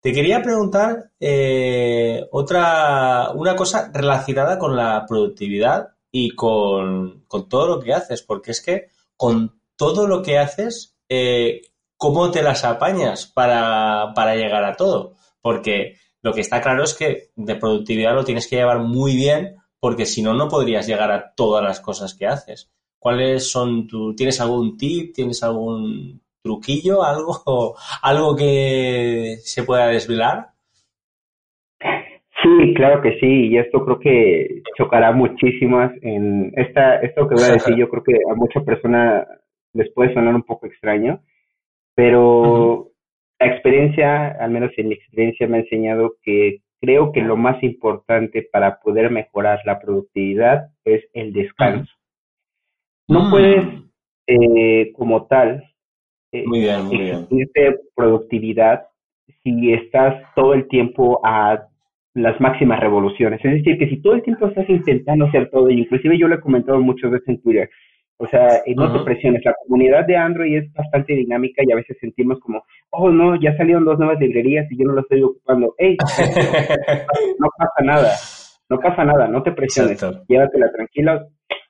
Te 0.00 0.12
quería 0.12 0.42
preguntar 0.42 1.10
eh, 1.18 2.28
otra, 2.30 3.32
una 3.34 3.56
cosa 3.56 3.90
relacionada 3.92 4.58
con 4.58 4.76
la 4.76 5.04
productividad 5.08 5.88
y 6.10 6.30
con, 6.36 7.24
todo 7.48 7.66
lo 7.66 7.80
que 7.80 7.92
haces, 7.92 8.22
porque 8.22 8.52
es 8.52 8.60
que 8.60 8.88
con 9.16 9.60
todo 9.76 10.06
lo 10.06 10.22
que 10.22 10.38
haces, 10.38 10.96
eh, 11.08 11.62
¿cómo 11.98 12.30
te 12.30 12.42
las 12.42 12.64
apañas 12.64 13.26
para, 13.26 14.12
para 14.14 14.36
llegar 14.36 14.64
a 14.64 14.74
todo? 14.74 15.14
Porque 15.42 15.96
lo 16.22 16.32
que 16.32 16.40
está 16.40 16.62
claro 16.62 16.84
es 16.84 16.94
que 16.94 17.24
de 17.36 17.56
productividad 17.56 18.14
lo 18.14 18.24
tienes 18.24 18.48
que 18.48 18.56
llevar 18.56 18.78
muy 18.80 19.16
bien, 19.16 19.56
porque 19.80 20.06
si 20.06 20.22
no, 20.22 20.32
no 20.34 20.48
podrías 20.48 20.86
llegar 20.86 21.10
a 21.10 21.34
todas 21.34 21.62
las 21.62 21.80
cosas 21.80 22.14
que 22.14 22.26
haces. 22.26 22.72
¿Cuáles 22.98 23.50
son 23.50 23.86
tu, 23.86 24.14
tienes 24.14 24.40
algún 24.40 24.76
tip, 24.76 25.14
tienes 25.14 25.42
algún 25.42 26.20
truquillo, 26.42 27.04
algo, 27.04 27.74
algo 28.02 28.34
que 28.36 29.36
se 29.40 29.64
pueda 29.64 29.88
desvelar? 29.88 30.48
Sí, 32.42 32.74
claro 32.74 33.02
que 33.02 33.18
sí, 33.18 33.48
y 33.48 33.58
esto 33.58 33.84
creo 33.84 33.98
que 33.98 34.62
chocará 34.76 35.10
muchísimas 35.12 35.92
en 36.02 36.52
esta, 36.56 37.00
esto 37.00 37.28
que 37.28 37.34
voy 37.34 37.44
a 37.44 37.52
decir, 37.54 37.76
yo 37.76 37.88
creo 37.88 38.02
que 38.02 38.14
a 38.30 38.34
muchas 38.34 38.62
personas 38.64 39.26
les 39.72 39.92
puede 39.92 40.14
sonar 40.14 40.34
un 40.34 40.44
poco 40.44 40.66
extraño, 40.66 41.20
pero 41.98 42.92
la 43.40 43.46
experiencia, 43.48 44.28
al 44.28 44.52
menos 44.52 44.70
en 44.76 44.86
mi 44.86 44.94
experiencia, 44.94 45.48
me 45.48 45.56
ha 45.56 45.60
enseñado 45.62 46.14
que 46.22 46.60
creo 46.80 47.10
que 47.10 47.22
lo 47.22 47.36
más 47.36 47.60
importante 47.60 48.48
para 48.52 48.78
poder 48.78 49.10
mejorar 49.10 49.58
la 49.64 49.80
productividad 49.80 50.68
es 50.84 51.04
el 51.12 51.32
descanso. 51.32 51.92
No 53.08 53.24
mm. 53.24 53.30
puedes, 53.32 53.64
eh, 54.28 54.92
como 54.92 55.26
tal, 55.26 55.64
eh, 56.30 56.44
muy 56.46 56.60
bien, 56.60 56.88
productividad 57.96 58.86
si 59.42 59.72
estás 59.72 60.22
todo 60.36 60.54
el 60.54 60.68
tiempo 60.68 61.20
a 61.24 61.66
las 62.14 62.40
máximas 62.40 62.78
revoluciones. 62.78 63.44
Es 63.44 63.54
decir, 63.54 63.76
que 63.76 63.88
si 63.88 64.00
todo 64.00 64.14
el 64.14 64.22
tiempo 64.22 64.46
estás 64.46 64.70
intentando 64.70 65.24
hacer 65.24 65.50
todo, 65.50 65.68
y 65.68 65.80
inclusive 65.80 66.16
yo 66.16 66.28
lo 66.28 66.36
he 66.36 66.40
comentado 66.40 66.80
muchas 66.80 67.10
veces 67.10 67.28
en 67.28 67.42
Twitter, 67.42 67.68
o 68.20 68.26
sea, 68.26 68.62
no 68.74 68.92
te 68.92 69.04
presiones, 69.04 69.44
la 69.44 69.54
comunidad 69.62 70.04
de 70.04 70.16
Android 70.16 70.56
es 70.56 70.72
bastante 70.72 71.14
dinámica 71.14 71.62
y 71.64 71.70
a 71.70 71.76
veces 71.76 71.96
sentimos 72.00 72.40
como, 72.40 72.64
oh 72.90 73.10
no, 73.10 73.40
ya 73.40 73.56
salieron 73.56 73.84
dos 73.84 73.96
nuevas 73.96 74.18
librerías 74.18 74.66
y 74.72 74.76
yo 74.76 74.86
no 74.86 74.94
lo 74.94 75.02
estoy 75.02 75.22
ocupando. 75.22 75.74
¡Ey! 75.78 75.96
no 77.38 77.48
pasa 77.56 77.84
nada, 77.84 78.12
no 78.68 78.80
pasa 78.80 79.04
nada, 79.04 79.28
no 79.28 79.42
te 79.44 79.52
presiones, 79.52 80.04
llévatela 80.28 80.72
tranquila, 80.72 81.26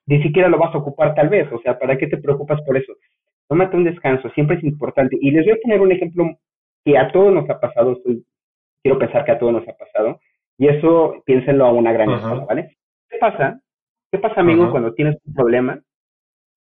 ni 0.06 0.22
siquiera 0.22 0.48
lo 0.48 0.58
vas 0.58 0.74
a 0.74 0.78
ocupar 0.78 1.14
tal 1.14 1.28
vez, 1.28 1.52
o 1.52 1.61
sea, 1.61 1.78
¿para 1.78 1.98
qué 1.98 2.06
te 2.06 2.16
preocupas 2.16 2.62
por 2.62 2.78
eso? 2.78 2.94
Tómate 3.46 3.76
un 3.76 3.84
descanso, 3.84 4.30
siempre 4.30 4.56
es 4.56 4.64
importante. 4.64 5.18
Y 5.20 5.30
les 5.30 5.44
voy 5.44 5.52
a 5.52 5.61
poner 5.62 5.80
un 5.82 5.92
ejemplo 5.92 6.30
que 6.82 6.96
a 6.96 7.12
todos 7.12 7.32
nos 7.32 7.48
ha 7.50 7.61
pasado, 7.61 7.92
estoy, 7.92 8.24
quiero 8.82 8.98
pensar 8.98 9.26
que 9.26 9.32
a 9.32 9.38
todos 9.38 9.52
nos 9.52 9.68
ha 9.68 9.76
pasado, 9.76 10.18
y 10.56 10.68
eso 10.68 11.22
piénsenlo 11.26 11.66
a 11.66 11.72
una 11.72 11.92
gran 11.92 12.11
escala, 12.11 12.46
¿vale? 12.46 12.76
¿Qué 13.11 13.18
pasa? 13.18 13.61
¿Qué 14.11 14.18
pasa, 14.18 14.40
amigo, 14.40 14.70
cuando 14.70 14.94
tienes 14.94 15.18
un 15.26 15.34
problema 15.34 15.78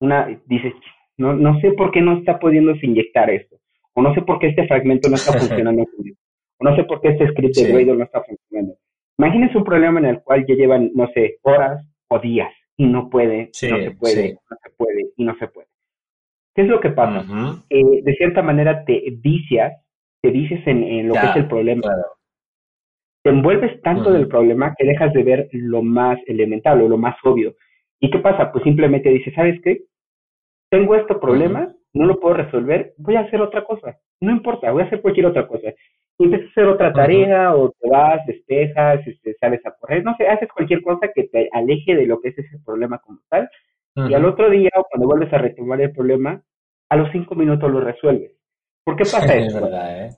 una, 0.01 0.41
dices, 0.47 0.73
no, 1.17 1.35
no 1.35 1.61
sé 1.61 1.73
por 1.73 1.91
qué 1.91 2.01
no 2.01 2.19
está 2.19 2.39
pudiéndose 2.39 2.87
inyectar 2.87 3.31
esto, 3.31 3.57
o 3.95 4.03
no 4.03 4.15
sé 4.15 4.23
por 4.23 4.39
qué 4.39 4.49
este 4.49 4.67
fragmento 4.67 5.09
no 5.09 5.17
está 5.17 5.33
funcionando, 5.39 5.83
o 6.59 6.65
no 6.65 6.77
sé 6.77 6.85
por 6.85 7.01
qué 7.01 7.09
este 7.09 7.29
script 7.29 7.57
de 7.57 7.73
Gradle 7.73 7.97
no 7.97 8.05
está 8.05 8.23
funcionando. 8.23 8.77
Imagínense 9.19 9.57
un 9.57 9.65
problema 9.65 9.99
en 10.01 10.07
el 10.07 10.23
cual 10.23 10.45
ya 10.47 10.55
llevan, 10.55 10.91
no 10.95 11.09
sé, 11.15 11.39
horas 11.43 11.83
o 12.09 12.19
días 12.19 12.53
y 12.77 12.87
no 12.87 13.09
puede, 13.09 13.47
no 13.47 13.53
se 13.53 13.91
puede, 13.93 14.39
no 14.51 14.57
se 14.63 14.71
puede 14.77 15.07
y 15.17 15.25
no 15.25 15.37
se 15.39 15.49
puede. 15.49 15.69
¿Qué 16.55 16.63
es 16.63 16.69
lo 16.69 16.81
que 16.81 16.91
pasa? 16.91 17.25
de 17.69 18.15
cierta 18.17 18.43
manera 18.43 18.85
te 18.85 19.03
vicias, 19.19 19.75
te 20.23 20.31
dices 20.31 20.61
en, 20.67 21.09
lo 21.09 21.15
que 21.15 21.27
es 21.27 21.37
el 21.37 21.49
problema. 21.49 21.83
Te 23.23 23.31
envuelves 23.31 23.81
tanto 23.83 24.11
del 24.13 24.29
problema 24.29 24.75
que 24.77 24.87
dejas 24.87 25.13
de 25.13 25.23
ver 25.23 25.49
lo 25.53 25.83
más 25.83 26.19
elemental 26.27 26.81
o 26.81 26.89
lo 26.89 26.97
más 26.97 27.17
obvio. 27.25 27.55
¿Y 28.01 28.11
qué 28.11 28.19
pasa? 28.19 28.53
Pues 28.53 28.65
simplemente 28.65 29.09
dices, 29.11 29.35
¿sabes 29.35 29.61
qué? 29.63 29.83
Tengo 30.71 30.95
este 30.97 31.15
problema, 31.15 31.73
no 31.95 32.07
lo 32.07 32.21
puedo 32.21 32.35
resolver, 32.35 32.95
voy 32.99 33.17
a 33.17 33.21
hacer 33.21 33.41
otra 33.41 33.65
cosa. 33.65 33.99
No 34.21 34.33
importa, 34.33 34.71
voy 34.71 34.83
a 34.83 34.87
hacer 34.87 35.01
cualquier 35.01 35.27
otra 35.27 35.47
cosa. 35.47 35.73
Y 36.19 36.25
empiezas 36.25 36.49
a 36.49 36.51
hacer 36.51 36.67
otra 36.67 36.93
tarea 36.93 37.55
o 37.55 37.71
te 37.71 37.89
vas, 37.89 38.27
despejas, 38.27 39.07
este, 39.07 39.35
sales 39.35 39.65
a 39.67 39.73
correr, 39.73 40.03
no 40.03 40.15
sé, 40.17 40.27
haces 40.27 40.49
cualquier 40.53 40.83
cosa 40.83 41.11
que 41.15 41.25
te 41.25 41.49
aleje 41.53 41.95
de 41.95 42.07
lo 42.07 42.21
que 42.21 42.31
es 42.31 42.39
ese 42.39 42.59
problema 42.65 42.99
como 42.99 43.21
tal. 43.29 43.49
Y 43.95 44.13
al 44.13 44.27
otro 44.27 44.51
día, 44.51 44.69
cuando 44.91 45.09
vuelves 45.09 45.33
a 45.33 45.39
retomar 45.39 45.81
el 45.81 45.91
problema, 45.91 46.43
a 46.91 46.97
los 46.97 47.11
cinco 47.13 47.35
minutos 47.35 47.71
lo 47.71 47.81
resuelves. 47.81 48.33
¿Por 48.85 48.95
qué 48.97 49.05
pasa 49.05 49.35
eso? 49.35 49.63
Verdad, 49.63 50.07
¿eh? 50.07 50.11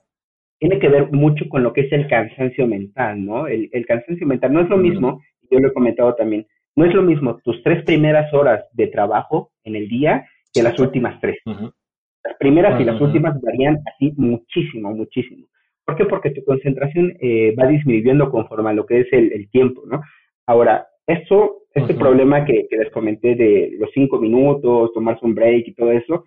Tiene 0.59 0.79
que 0.79 0.89
ver 0.89 1.09
mucho 1.13 1.45
con 1.47 1.63
lo 1.63 1.71
que 1.71 1.81
es 1.81 1.91
el 1.93 2.07
cansancio 2.07 2.67
mental, 2.67 3.25
¿no? 3.25 3.47
El, 3.47 3.69
el 3.71 3.85
cansancio 3.85 4.27
mental 4.27 4.51
no 4.51 4.61
es 4.61 4.69
lo 4.69 4.77
mismo, 4.77 5.21
yo 5.49 5.59
lo 5.59 5.69
he 5.69 5.73
comentado 5.73 6.13
también, 6.15 6.45
no 6.79 6.85
es 6.85 6.93
lo 6.93 7.01
mismo 7.01 7.37
tus 7.43 7.61
tres 7.61 7.83
primeras 7.83 8.33
horas 8.33 8.63
de 8.71 8.87
trabajo 8.87 9.51
en 9.65 9.75
el 9.75 9.89
día 9.89 10.25
que 10.53 10.63
las 10.63 10.79
últimas 10.79 11.19
tres. 11.19 11.37
Las 11.45 12.37
primeras 12.39 12.79
y 12.79 12.85
las 12.85 13.01
últimas 13.01 13.35
varían 13.41 13.79
así 13.85 14.13
muchísimo, 14.15 14.89
muchísimo. 14.93 15.45
¿Por 15.83 15.97
qué? 15.97 16.05
Porque 16.05 16.31
tu 16.31 16.41
concentración 16.45 17.17
eh, 17.19 17.53
va 17.59 17.67
disminuyendo 17.67 18.31
conforme 18.31 18.69
a 18.69 18.73
lo 18.73 18.85
que 18.85 19.01
es 19.01 19.07
el, 19.11 19.49
tiempo, 19.49 19.81
¿no? 19.87 19.99
Ahora, 20.47 20.87
esto, 21.05 21.63
este 21.73 21.95
problema 21.95 22.45
que, 22.45 22.69
les 22.71 22.89
comenté 22.91 23.35
de 23.35 23.75
los 23.77 23.89
cinco 23.93 24.17
minutos, 24.17 24.93
tomarse 24.93 25.25
un 25.25 25.35
break 25.35 25.67
y 25.67 25.73
todo 25.73 25.91
eso, 25.91 26.23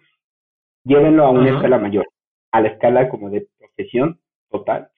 llévenlo 0.85 1.25
a 1.25 1.31
una 1.31 1.49
escala 1.49 1.79
mayor, 1.79 2.07
a 2.53 2.61
la 2.61 2.69
escala 2.69 3.09
como 3.09 3.31
de 3.31 3.47
profesión 3.59 4.21
total 4.51 4.92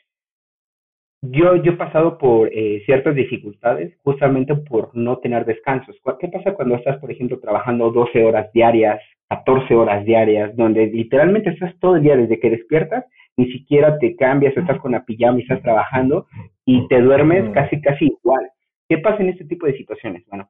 yo, 1.31 1.57
yo 1.57 1.73
he 1.73 1.77
pasado 1.77 2.19
por 2.19 2.49
eh, 2.53 2.83
ciertas 2.87 3.15
dificultades 3.15 3.97
justamente 4.03 4.55
por 4.55 4.95
no 4.95 5.19
tener 5.19 5.45
descansos. 5.45 5.97
¿Qué 6.21 6.29
pasa 6.29 6.55
cuando 6.55 6.77
estás, 6.77 6.99
por 6.99 7.11
ejemplo, 7.11 7.39
trabajando 7.41 7.91
12 7.91 8.25
horas 8.25 8.53
diarias, 8.53 9.01
14 9.29 9.75
horas 9.75 10.05
diarias, 10.05 10.55
donde 10.57 10.87
literalmente 10.87 11.51
estás 11.51 11.79
todo 11.81 11.97
el 11.97 12.03
día 12.03 12.17
desde 12.17 12.39
que 12.39 12.51
despiertas, 12.51 13.05
ni 13.37 13.51
siquiera 13.51 13.99
te 13.99 14.17
cambias, 14.17 14.57
estás 14.57 14.79
con 14.81 14.93
la 14.93 15.05
pijama 15.05 15.39
y 15.39 15.43
estás 15.43 15.63
trabajando 15.63 16.27
y 16.65 16.87
te 16.89 17.01
duermes 17.01 17.51
casi, 17.53 17.81
casi 17.81 18.07
igual? 18.07 18.51
¿Qué 18.89 18.99
pasa 18.99 19.23
en 19.23 19.31
este 19.31 19.45
tipo 19.45 19.67
de 19.67 19.77
situaciones? 19.77 20.25
Bueno, 20.27 20.49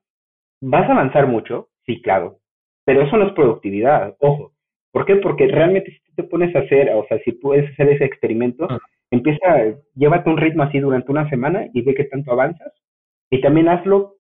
vas 0.61 0.89
a 0.89 0.93
avanzar 0.93 1.27
mucho, 1.27 1.69
sí, 1.87 2.03
claro, 2.03 2.39
pero 2.85 3.03
eso 3.03 3.17
no 3.17 3.29
es 3.29 3.33
productividad, 3.33 4.17
ojo. 4.21 4.53
¿Por 4.93 5.07
qué? 5.07 5.17
Porque 5.17 5.49
realmente 5.49 5.91
si 5.91 6.15
te 6.15 6.23
pones 6.23 6.55
a 6.55 6.61
hacer, 6.61 6.89
o 6.91 7.05
sea, 7.09 7.19
si 7.25 7.33
puedes 7.33 7.69
hacer 7.73 7.89
ese 7.89 8.05
experimento, 8.05 8.69
Empieza, 9.11 9.77
llévate 9.95 10.31
un 10.31 10.37
ritmo 10.37 10.63
así 10.65 10.79
durante 10.79 11.11
una 11.11 11.29
semana 11.29 11.67
y 11.73 11.83
ve 11.83 11.95
que 11.95 12.05
tanto 12.05 12.33
avanzas. 12.33 12.73
Y 13.31 13.41
también 13.41 13.69
hazlo, 13.69 14.17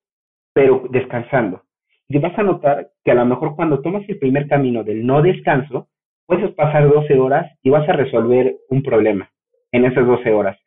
pero 0.53 0.85
descansando. 0.90 1.62
Y 2.09 2.18
vas 2.18 2.38
a 2.38 2.42
notar 2.42 2.90
que 3.05 3.11
a 3.11 3.14
lo 3.14 3.25
mejor 3.25 3.57
cuando 3.57 3.81
tomas 3.81 4.09
el 4.09 4.18
primer 4.18 4.47
camino 4.47 4.85
del 4.85 5.07
no 5.07 5.23
descanso, 5.23 5.88
puedes 6.27 6.51
pasar 6.55 6.88
12 6.88 7.18
horas 7.18 7.51
y 7.62 7.70
vas 7.70 7.88
a 7.88 7.92
resolver 7.92 8.57
un 8.68 8.83
problema 8.83 9.31
en 9.73 9.85
esas 9.85 10.07
12 10.07 10.33
horas. 10.33 10.59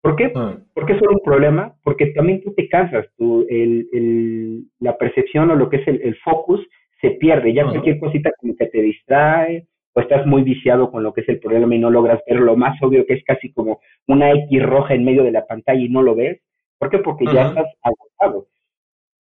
¿Por 0.00 0.16
qué? 0.16 0.28
Mm. 0.28 0.72
¿Por 0.74 0.86
qué 0.86 0.98
solo 0.98 1.12
un 1.12 1.24
problema? 1.24 1.74
Porque 1.82 2.06
también 2.06 2.42
tú 2.42 2.54
te 2.54 2.68
cansas, 2.68 3.06
tú, 3.16 3.46
el, 3.48 3.88
el, 3.92 4.64
la 4.80 4.96
percepción 4.96 5.50
o 5.50 5.56
lo 5.56 5.68
que 5.68 5.78
es 5.78 5.88
el, 5.88 6.00
el 6.02 6.16
focus 6.16 6.66
se 7.00 7.10
pierde. 7.12 7.52
Ya 7.52 7.66
mm. 7.66 7.70
cualquier 7.70 7.98
cosita 7.98 8.30
como 8.40 8.56
que 8.56 8.66
te 8.66 8.80
distrae 8.80 9.66
o 9.98 10.00
estás 10.00 10.24
muy 10.26 10.42
viciado 10.42 10.92
con 10.92 11.02
lo 11.02 11.12
que 11.12 11.22
es 11.22 11.28
el 11.28 11.40
problema 11.40 11.74
y 11.74 11.80
no 11.80 11.90
logras 11.90 12.20
ver 12.24 12.38
lo 12.38 12.56
más 12.56 12.80
obvio 12.82 13.04
que 13.04 13.14
es 13.14 13.24
casi 13.24 13.52
como 13.52 13.80
una 14.06 14.30
X 14.30 14.62
roja 14.62 14.94
en 14.94 15.04
medio 15.04 15.24
de 15.24 15.32
la 15.32 15.44
pantalla 15.44 15.80
y 15.80 15.88
no 15.88 16.02
lo 16.02 16.14
ves. 16.14 16.40
¿Por 16.78 16.88
qué? 16.88 16.98
Porque 16.98 17.24
ya 17.24 17.48
estás 17.48 17.66
agotado. 17.82 18.46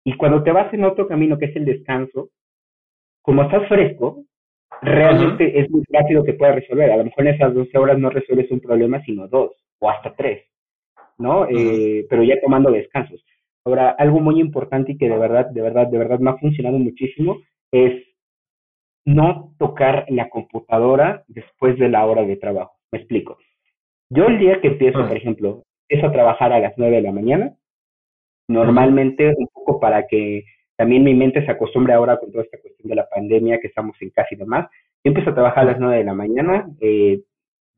Y 0.04 0.18
cuando 0.18 0.44
te 0.44 0.52
vas 0.52 0.74
en 0.74 0.84
otro 0.84 1.08
camino 1.08 1.38
que 1.38 1.46
es 1.46 1.56
el 1.56 1.64
descanso, 1.64 2.30
como 3.22 3.44
estás 3.44 3.70
fresco, 3.70 4.26
realmente 4.82 5.58
es 5.58 5.72
muy 5.72 5.84
rápido 5.90 6.26
que 6.26 6.34
puedas 6.34 6.56
resolver. 6.56 6.92
A 6.92 6.98
lo 6.98 7.06
mejor 7.06 7.26
en 7.26 7.36
esas 7.36 7.54
12 7.54 7.78
horas 7.78 7.98
no 7.98 8.10
resuelves 8.10 8.52
un 8.52 8.60
problema, 8.60 9.02
sino 9.06 9.30
dos 9.30 9.52
o 9.80 9.90
hasta 9.90 10.14
tres, 10.14 10.44
¿no? 11.18 11.48
Eh, 11.48 12.06
pero 12.10 12.22
ya 12.24 12.36
tomando 12.42 12.70
descansos. 12.70 13.24
Ahora, 13.64 13.92
algo 13.98 14.20
muy 14.20 14.42
importante 14.42 14.92
y 14.92 14.98
que 14.98 15.08
de 15.08 15.18
verdad, 15.18 15.48
de 15.52 15.62
verdad, 15.62 15.88
de 15.88 15.98
verdad 15.98 16.20
me 16.20 16.32
ha 16.32 16.38
funcionado 16.38 16.78
muchísimo 16.78 17.40
es 17.72 18.05
no 19.06 19.54
tocar 19.60 20.06
la 20.10 20.30
computadora 20.30 21.24
después 21.28 21.78
de 21.78 21.90
la 21.90 22.06
hora 22.06 22.24
de 22.24 22.38
trabajo. 22.38 22.74
Me 22.92 23.00
explico. 23.00 23.38
Yo 24.10 24.28
el 24.28 24.40
día 24.40 24.62
que 24.62 24.70
empiezo, 24.70 25.00
ah. 25.00 25.08
por 25.08 25.18
ejemplo, 25.18 25.64
empiezo 25.88 26.10
a 26.10 26.14
trabajar 26.14 26.52
a 26.52 26.60
las 26.60 26.74
9 26.78 26.96
de 26.96 27.02
la 27.02 27.12
mañana, 27.12 27.56
normalmente 28.48 29.34
un 29.38 29.48
poco 29.48 29.80
para 29.80 30.08
que 30.08 30.46
también 30.78 31.04
mi 31.04 31.14
mente 31.14 31.46
se 31.46 31.52
acostumbre 31.52 31.94
ahora 31.94 32.18
con 32.18 32.32
toda 32.32 32.44
esta 32.44 32.60
cuestión 32.60 32.90
de 32.90 32.96
la 32.96 33.08
pandemia, 33.08 33.60
que 33.60 33.68
estamos 33.68 33.96
en 34.02 34.10
casi 34.10 34.36
demás. 34.36 34.68
Yo 35.04 35.10
empiezo 35.10 35.30
a 35.30 35.36
trabajar 35.36 35.64
a 35.64 35.72
las 35.72 35.80
9 35.80 35.98
de 35.98 36.04
la 36.04 36.14
mañana, 36.14 36.68
eh, 36.82 37.22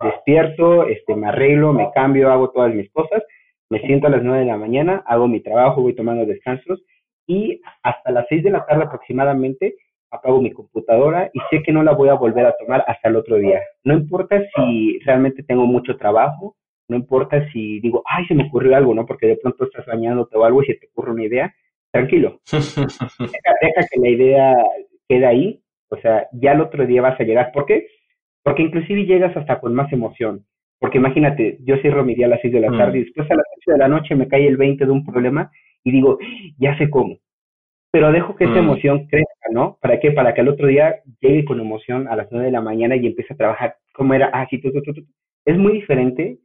despierto, 0.01 0.87
este, 0.87 1.15
me 1.15 1.27
arreglo, 1.27 1.73
me 1.73 1.91
cambio, 1.93 2.31
hago 2.31 2.49
todas 2.51 2.73
mis 2.73 2.89
cosas, 2.91 3.23
me 3.69 3.79
siento 3.81 4.07
a 4.07 4.11
las 4.11 4.23
9 4.23 4.39
de 4.39 4.45
la 4.45 4.57
mañana, 4.57 5.03
hago 5.05 5.27
mi 5.27 5.41
trabajo, 5.41 5.81
voy 5.81 5.93
tomando 5.93 6.25
descansos 6.25 6.83
y 7.27 7.61
hasta 7.83 8.11
las 8.11 8.25
6 8.29 8.43
de 8.43 8.51
la 8.51 8.65
tarde 8.65 8.83
aproximadamente 8.83 9.75
apago 10.11 10.41
mi 10.41 10.51
computadora 10.51 11.29
y 11.33 11.39
sé 11.49 11.63
que 11.63 11.71
no 11.71 11.83
la 11.83 11.93
voy 11.93 12.09
a 12.09 12.15
volver 12.15 12.45
a 12.45 12.55
tomar 12.57 12.83
hasta 12.87 13.09
el 13.09 13.15
otro 13.15 13.37
día. 13.37 13.61
No 13.83 13.93
importa 13.93 14.41
si 14.55 14.99
realmente 14.99 15.43
tengo 15.43 15.65
mucho 15.65 15.97
trabajo, 15.97 16.55
no 16.87 16.95
importa 16.95 17.47
si 17.51 17.79
digo, 17.79 18.03
ay, 18.05 18.25
se 18.27 18.33
me 18.33 18.45
ocurrió 18.45 18.75
algo, 18.75 18.93
¿no? 18.93 19.05
Porque 19.05 19.27
de 19.27 19.37
pronto 19.37 19.65
estás 19.65 19.85
bañándote 19.85 20.37
o 20.37 20.45
algo 20.45 20.63
y 20.63 20.67
se 20.67 20.75
te 20.75 20.87
ocurre 20.87 21.11
una 21.11 21.25
idea, 21.25 21.53
tranquilo. 21.91 22.39
deja, 22.51 23.87
que 23.91 23.99
la 23.99 24.09
idea 24.09 24.55
quede 25.07 25.25
ahí, 25.25 25.61
o 25.89 25.97
sea, 25.97 26.27
ya 26.31 26.53
el 26.53 26.61
otro 26.61 26.85
día 26.85 27.01
vas 27.01 27.19
a 27.19 27.23
llegar. 27.23 27.51
¿Por 27.51 27.65
qué? 27.65 27.87
Porque 28.43 28.63
inclusive 28.63 29.05
llegas 29.05 29.35
hasta 29.35 29.59
con 29.59 29.73
más 29.73 29.91
emoción. 29.91 30.45
Porque 30.79 30.99
imagínate, 30.99 31.57
yo 31.63 31.77
cierro 31.77 32.05
mi 32.05 32.13
día 32.13 32.27
a 32.27 32.29
las 32.29 32.41
6 32.41 32.53
de 32.53 32.59
la 32.59 32.69
mm. 32.69 32.77
tarde 32.77 32.99
y 32.99 33.03
después 33.03 33.29
a 33.31 33.35
las 33.35 33.45
8 33.57 33.71
de 33.71 33.77
la 33.79 33.87
noche 33.87 34.15
me 34.15 34.27
cae 34.27 34.47
el 34.47 34.57
20 34.57 34.85
de 34.85 34.91
un 34.91 35.03
problema 35.03 35.51
y 35.83 35.91
digo, 35.91 36.19
ya 36.57 36.77
sé 36.77 36.89
cómo 36.89 37.17
pero 37.91 38.11
dejo 38.11 38.35
que 38.35 38.45
esa 38.45 38.55
mm. 38.55 38.57
emoción 38.57 39.07
crezca, 39.07 39.49
¿no? 39.51 39.77
¿Para 39.81 39.99
qué? 39.99 40.11
Para 40.11 40.33
que 40.33 40.41
el 40.41 40.49
otro 40.49 40.67
día 40.67 40.97
llegue 41.19 41.45
con 41.45 41.59
emoción 41.59 42.07
a 42.07 42.15
las 42.15 42.27
nueve 42.31 42.47
de 42.47 42.51
la 42.51 42.61
mañana 42.61 42.95
y 42.95 43.07
empiece 43.07 43.33
a 43.33 43.37
trabajar 43.37 43.75
como 43.93 44.13
era, 44.13 44.29
ah, 44.33 44.45
sí, 44.49 44.59
tú, 44.61 44.71
tú, 44.71 44.81
tú, 44.81 45.01
Es 45.45 45.57
muy 45.57 45.73
diferente 45.73 46.39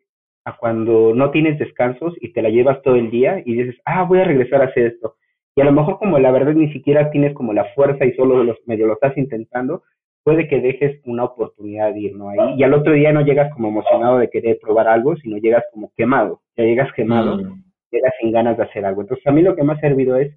a 0.45 0.57
cuando 0.57 1.15
no 1.15 1.31
tienes 1.31 1.59
descansos 1.59 2.15
y 2.21 2.33
te 2.33 2.43
la 2.43 2.49
llevas 2.49 2.83
todo 2.83 2.97
el 2.97 3.11
día 3.11 3.43
y 3.45 3.55
dices, 3.55 3.81
ah, 3.85 4.03
voy 4.05 4.21
a 4.21 4.25
regresar 4.25 4.63
a 4.63 4.67
hacer 4.67 4.87
esto. 4.87 5.17
Y 5.55 5.61
a 5.61 5.65
lo 5.65 5.73
mejor 5.73 5.99
como 5.99 6.19
la 6.19 6.31
verdad 6.31 6.55
ni 6.55 6.73
siquiera 6.73 7.11
tienes 7.11 7.35
como 7.35 7.53
la 7.53 7.67
fuerza 7.75 8.07
y 8.07 8.15
solo 8.15 8.43
los, 8.43 8.57
medio 8.67 8.87
lo 8.87 8.95
estás 8.95 9.17
intentando, 9.19 9.83
puede 10.25 10.49
que 10.49 10.61
dejes 10.61 11.01
una 11.05 11.25
oportunidad 11.25 11.93
de 11.93 12.01
ir, 12.01 12.17
¿no? 12.17 12.31
Ahí, 12.31 12.55
y 12.57 12.63
al 12.63 12.75
otro 12.75 12.93
día 12.93 13.13
no 13.13 13.23
llegas 13.23 13.53
como 13.53 13.69
emocionado 13.69 14.19
de 14.19 14.31
querer 14.31 14.59
probar 14.61 14.89
algo, 14.89 15.17
sino 15.17 15.37
llegas 15.37 15.65
como 15.73 15.93
quemado, 15.97 16.41
ya 16.57 16.65
llegas 16.65 16.93
quemado, 16.95 17.37
mm. 17.37 17.65
llegas 17.91 18.13
sin 18.21 18.33
ganas 18.33 18.57
de 18.57 18.63
hacer 18.65 18.85
algo. 18.85 19.03
Entonces, 19.03 19.27
a 19.27 19.33
mí 19.33 19.43
lo 19.43 19.55
que 19.55 19.63
me 19.63 19.75
ha 19.75 19.81
servido 19.81 20.17
es 20.17 20.33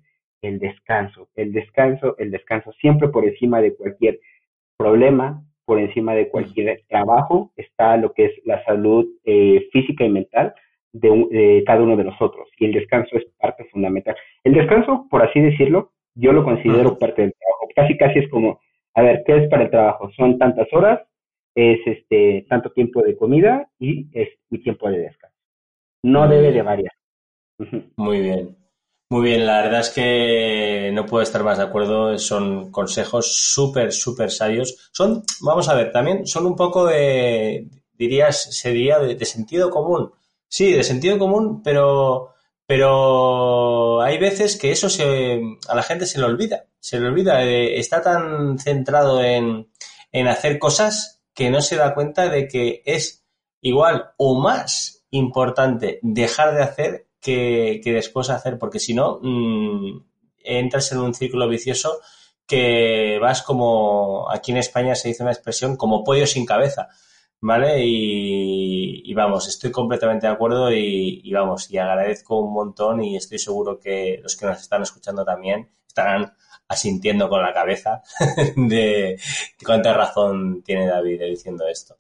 el 0.48 0.60
descanso, 0.60 1.30
el 1.36 1.52
descanso, 1.52 2.16
el 2.18 2.32
descanso, 2.32 2.72
siempre 2.74 3.10
por 3.10 3.26
encima 3.26 3.62
de 3.62 3.76
cualquier 3.76 4.20
problema, 4.78 5.44
por 5.66 5.80
encima 5.80 6.14
de 6.14 6.30
cualquier 6.30 6.84
trabajo, 6.88 7.52
está 7.56 7.98
lo 7.98 8.14
que 8.14 8.26
es 8.26 8.32
la 8.46 8.64
salud 8.66 9.06
eh, 9.24 9.68
física 9.72 10.06
y 10.06 10.10
mental 10.10 10.54
de, 10.94 11.64
cada 11.66 11.82
uno 11.82 11.98
de 11.98 12.04
nosotros. 12.04 12.50
Y 12.60 12.66
el 12.66 12.74
descanso 12.74 13.18
es 13.18 13.26
parte 13.40 13.66
fundamental. 13.66 14.16
El 14.44 14.54
descanso, 14.54 15.08
por 15.10 15.24
así 15.24 15.40
decirlo, 15.40 15.92
yo 16.14 16.32
lo 16.32 16.44
considero 16.44 16.98
parte 16.98 17.24
del 17.24 17.34
trabajo. 17.34 17.68
Casi, 17.76 17.98
casi 17.98 18.20
es 18.20 18.30
como, 18.30 18.60
a 18.94 19.02
ver, 19.02 19.24
¿qué 19.26 19.38
es 19.38 19.50
para 19.50 19.64
el 19.64 19.72
trabajo? 19.72 20.12
Son 20.16 20.38
tantas 20.38 20.72
horas, 20.72 21.02
es 21.56 21.80
este 21.86 22.46
tanto 22.50 22.72
tiempo 22.72 23.02
de 23.02 23.16
comida 23.18 23.68
y 23.80 24.08
es 24.14 24.30
mi 24.50 24.60
tiempo 24.60 24.90
de 24.90 25.00
descanso. 25.00 25.36
No 26.04 26.28
debe 26.28 26.52
de 26.52 26.62
variar. 26.62 26.94
Muy 27.98 28.22
bien. 28.22 28.65
Muy 29.10 29.22
bien, 29.22 29.46
la 29.46 29.62
verdad 29.62 29.82
es 29.82 29.90
que 29.92 30.90
no 30.92 31.06
puedo 31.06 31.22
estar 31.22 31.44
más 31.44 31.60
de 31.60 31.64
acuerdo. 31.66 32.18
Son 32.18 32.72
consejos 32.72 33.36
súper, 33.36 33.94
súper 33.94 34.32
sabios. 34.32 34.90
Son, 34.92 35.24
vamos 35.42 35.70
a 35.70 35.76
ver, 35.76 35.92
también 35.92 36.26
son 36.26 36.48
un 36.48 36.56
poco 36.56 36.88
de, 36.88 37.68
dirías, 37.94 38.56
sería 38.56 38.98
de, 39.00 39.16
de, 39.16 39.26
sentido 39.26 39.70
común. 39.70 40.12
Sí, 40.48 40.74
de 40.74 40.84
sentido 40.84 41.20
común, 41.20 41.62
pero, 41.64 42.34
pero 42.66 44.02
hay 44.02 44.18
veces 44.18 44.58
que 44.58 44.72
eso 44.72 44.90
se, 44.90 45.40
a 45.68 45.76
la 45.76 45.84
gente 45.84 46.08
se 46.08 46.20
le 46.20 46.26
olvida. 46.26 46.66
Se 46.80 47.00
le 47.00 47.08
olvida. 47.08 47.44
Eh, 47.44 47.80
está 47.80 48.02
tan 48.02 48.58
centrado 48.58 49.22
en, 49.24 49.70
en 50.12 50.28
hacer 50.28 50.58
cosas 50.58 51.22
que 51.34 51.52
no 51.52 51.62
se 51.62 51.76
da 51.76 51.94
cuenta 51.94 52.28
de 52.30 52.48
que 52.48 52.82
es 52.86 53.24
igual 53.62 54.14
o 54.18 54.40
más 54.40 55.04
importante 55.12 56.00
dejar 56.02 56.56
de 56.56 56.64
hacer 56.64 57.05
que, 57.26 57.82
después 57.86 58.30
hacer, 58.30 58.60
porque 58.60 58.80
si 58.80 58.94
no, 58.94 59.20
mm, 59.22 60.04
entras 60.44 60.92
en 60.92 61.00
un 61.00 61.14
círculo 61.14 61.50
vicioso 61.50 62.00
que 62.46 63.18
vas 63.20 63.42
como, 63.42 64.32
aquí 64.32 64.52
en 64.52 64.58
España 64.58 64.94
se 64.96 65.08
dice 65.08 65.24
una 65.24 65.32
expresión, 65.32 65.76
como 65.76 66.04
pollo 66.04 66.28
sin 66.28 66.46
cabeza, 66.46 66.90
¿vale? 67.42 67.78
Y, 67.80 69.14
vamos, 69.16 69.48
estoy 69.48 69.72
completamente 69.72 70.28
de 70.28 70.34
acuerdo 70.34 70.72
y, 70.72 71.32
vamos, 71.34 71.72
y 71.72 71.78
agradezco 71.78 72.40
un 72.42 72.54
montón 72.54 73.04
y 73.04 73.16
estoy 73.16 73.40
seguro 73.40 73.80
que 73.80 74.20
los 74.22 74.36
que 74.36 74.46
nos 74.46 74.60
están 74.60 74.84
escuchando 74.84 75.24
también 75.26 75.70
estarán 75.88 76.34
asintiendo 76.68 77.30
con 77.30 77.42
la 77.42 77.54
cabeza 77.54 78.02
de 78.56 79.18
cuánta 79.66 79.94
razón 79.94 80.62
tiene 80.64 80.88
David 80.88 81.22
diciendo 81.22 81.66
esto. 81.68 81.98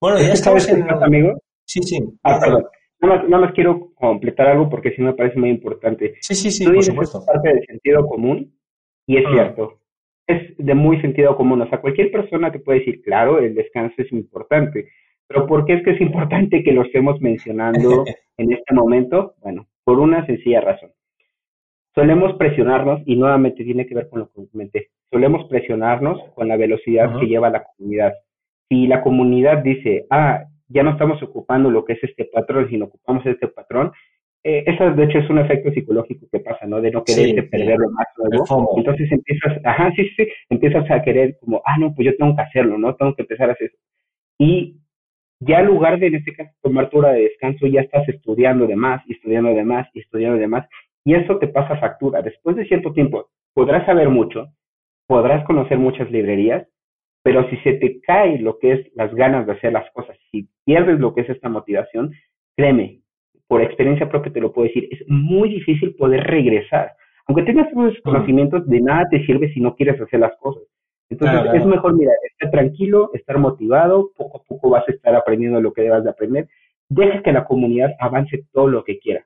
Bueno, 0.00 0.18
ya 0.20 0.32
estamos 0.32 0.66
en... 0.68 0.90
amigo? 0.90 1.40
Sí, 1.64 1.80
sí. 1.82 2.00
Ah, 2.24 2.38
perdón. 2.40 2.66
Nada 3.00 3.24
más, 3.28 3.52
quiero 3.52 3.92
completar 3.94 4.48
algo 4.48 4.68
porque 4.68 4.92
sí 4.92 5.00
me 5.00 5.14
parece 5.14 5.38
muy 5.38 5.48
importante. 5.50 6.14
Sí, 6.20 6.34
sí, 6.34 6.50
sí, 6.50 6.64
por 6.66 6.82
supuesto. 6.82 7.18
Es 7.18 7.26
parte 7.26 7.48
del 7.48 7.66
sentido 7.66 8.06
común 8.06 8.52
y 9.06 9.16
es 9.16 9.24
mm. 9.26 9.32
cierto. 9.32 9.78
Es 10.26 10.56
de 10.58 10.74
muy 10.74 11.00
sentido 11.00 11.36
común. 11.36 11.62
O 11.62 11.68
sea, 11.68 11.80
cualquier 11.80 12.10
persona 12.10 12.52
te 12.52 12.60
puede 12.60 12.80
decir, 12.80 13.00
claro, 13.02 13.38
el 13.38 13.54
descanso 13.54 13.94
es 13.98 14.12
importante. 14.12 14.88
Pero 15.26 15.46
¿por 15.46 15.64
qué 15.64 15.74
es 15.74 15.84
que 15.84 15.92
es 15.92 16.00
importante 16.00 16.62
que 16.62 16.72
lo 16.72 16.82
estemos 16.82 17.20
mencionando 17.20 18.04
en 18.36 18.52
este 18.52 18.74
momento? 18.74 19.34
Bueno, 19.40 19.66
por 19.84 19.98
una 19.98 20.26
sencilla 20.26 20.60
razón. 20.60 20.90
Solemos 21.94 22.34
presionarnos, 22.34 23.02
y 23.06 23.16
nuevamente 23.16 23.64
tiene 23.64 23.86
que 23.86 23.94
ver 23.94 24.08
con 24.08 24.20
lo 24.20 24.28
que 24.28 24.48
comenté, 24.50 24.88
solemos 25.10 25.48
presionarnos 25.48 26.20
con 26.34 26.46
la 26.46 26.56
velocidad 26.56 27.18
que 27.18 27.26
lleva 27.26 27.50
la 27.50 27.64
comunidad. 27.64 28.12
Si 28.68 28.86
la 28.86 29.02
comunidad 29.02 29.58
dice, 29.58 30.06
ah, 30.10 30.44
ya 30.70 30.82
no 30.82 30.92
estamos 30.92 31.22
ocupando 31.22 31.70
lo 31.70 31.84
que 31.84 31.94
es 31.94 32.04
este 32.04 32.24
patrón, 32.24 32.68
sino 32.70 32.86
ocupamos 32.86 33.26
este 33.26 33.48
patrón. 33.48 33.92
Eh, 34.42 34.64
eso 34.66 34.90
de 34.92 35.04
hecho 35.04 35.18
es 35.18 35.28
un 35.28 35.38
efecto 35.38 35.70
psicológico 35.70 36.26
que 36.32 36.40
pasa, 36.40 36.66
¿no? 36.66 36.80
De 36.80 36.90
no 36.90 37.04
querer 37.04 37.50
perder 37.50 37.78
lo 37.78 37.90
más 37.90 38.06
nuevo. 38.16 38.74
Entonces 38.78 39.12
empiezas, 39.12 39.58
ajá, 39.64 39.92
sí, 39.94 40.08
sí, 40.16 40.26
empiezas 40.48 40.90
a 40.90 41.02
querer 41.02 41.36
como, 41.40 41.60
ah, 41.66 41.76
no, 41.78 41.94
pues 41.94 42.06
yo 42.06 42.16
tengo 42.16 42.34
que 42.34 42.42
hacerlo, 42.42 42.78
¿no? 42.78 42.94
Tengo 42.94 43.14
que 43.14 43.22
empezar 43.22 43.50
a 43.50 43.52
hacer 43.52 43.66
eso. 43.66 43.78
Y 44.38 44.80
ya 45.40 45.60
en 45.60 45.66
lugar 45.66 45.98
de, 45.98 46.06
en 46.06 46.14
este 46.14 46.34
caso, 46.34 46.50
tomar 46.62 46.88
tu 46.88 46.98
hora 46.98 47.12
de 47.12 47.22
descanso, 47.22 47.66
ya 47.66 47.80
estás 47.80 48.08
estudiando 48.08 48.66
de 48.66 48.76
más, 48.76 49.02
y 49.06 49.12
estudiando 49.12 49.52
de 49.52 49.64
más, 49.64 49.88
y 49.92 50.00
estudiando 50.00 50.38
de 50.38 50.46
más, 50.46 50.66
y 51.04 51.14
eso 51.14 51.38
te 51.38 51.48
pasa 51.48 51.76
factura. 51.76 52.22
Después 52.22 52.56
de 52.56 52.66
cierto 52.66 52.92
tiempo, 52.92 53.28
podrás 53.54 53.84
saber 53.86 54.08
mucho, 54.08 54.48
podrás 55.06 55.44
conocer 55.44 55.78
muchas 55.78 56.10
librerías, 56.10 56.66
pero 57.22 57.48
si 57.50 57.56
se 57.58 57.74
te 57.74 58.00
cae 58.00 58.38
lo 58.38 58.58
que 58.58 58.72
es 58.72 58.94
las 58.94 59.14
ganas 59.14 59.46
de 59.46 59.52
hacer 59.52 59.72
las 59.72 59.90
cosas, 59.92 60.16
si 60.30 60.48
pierdes 60.64 60.98
lo 60.98 61.14
que 61.14 61.22
es 61.22 61.30
esta 61.30 61.48
motivación, 61.48 62.12
créeme, 62.56 63.00
por 63.46 63.62
experiencia 63.62 64.08
propia 64.08 64.32
te 64.32 64.40
lo 64.40 64.52
puedo 64.52 64.68
decir, 64.68 64.88
es 64.90 65.00
muy 65.08 65.50
difícil 65.50 65.94
poder 65.96 66.24
regresar. 66.24 66.92
Aunque 67.26 67.42
tengas 67.42 67.70
todos 67.72 67.92
esos 67.92 68.02
conocimientos, 68.02 68.66
de 68.66 68.80
nada 68.80 69.08
te 69.10 69.24
sirve 69.26 69.52
si 69.52 69.60
no 69.60 69.74
quieres 69.74 70.00
hacer 70.00 70.20
las 70.20 70.36
cosas. 70.38 70.62
Entonces 71.10 71.40
es 71.54 71.66
mejor, 71.66 71.94
mira, 71.96 72.12
estar 72.30 72.50
tranquilo, 72.50 73.10
estar 73.12 73.38
motivado, 73.38 74.10
poco 74.16 74.38
a 74.38 74.42
poco 74.44 74.70
vas 74.70 74.88
a 74.88 74.92
estar 74.92 75.14
aprendiendo 75.14 75.60
lo 75.60 75.72
que 75.72 75.82
debas 75.82 76.04
de 76.04 76.10
aprender. 76.10 76.48
Deja 76.88 77.22
que 77.22 77.32
la 77.32 77.44
comunidad 77.44 77.90
avance 77.98 78.44
todo 78.52 78.68
lo 78.68 78.84
que 78.84 78.98
quiera. 78.98 79.24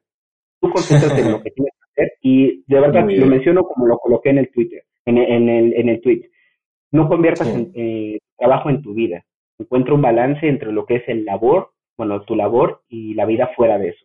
Tú 0.61 0.71
concéntrate 0.71 1.21
en 1.21 1.33
lo 1.33 1.43
que 1.43 1.51
tienes 1.51 1.73
que 1.75 2.03
hacer 2.03 2.13
y 2.23 2.65
de 2.67 2.81
verdad 2.81 3.07
lo 3.09 3.27
menciono 3.27 3.65
como 3.65 3.87
lo 3.87 3.99
coloqué 3.99 4.31
en 4.31 4.39
el 4.39 4.51
Twitter, 4.51 4.83
en, 5.05 5.19
en 5.19 5.49
el, 5.49 5.75
en 5.75 5.89
el 5.91 6.01
tweet 6.01 6.31
no 6.95 7.09
conviertas 7.09 7.49
en, 7.49 7.73
eh, 7.75 8.21
trabajo 8.39 8.71
en 8.71 8.81
tu 8.81 8.95
vida. 8.95 9.25
Encuentra 9.59 9.95
un 9.95 10.03
balance 10.03 10.47
entre 10.49 10.71
lo 10.71 10.87
que 10.87 10.97
es 10.97 11.09
el 11.09 11.25
labor, 11.25 11.73
bueno, 11.97 12.23
tu 12.23 12.37
labor 12.37 12.83
y 12.89 13.15
la 13.15 13.27
vida 13.27 13.51
fuera 13.57 13.79
de 13.79 13.89
eso. 13.89 14.05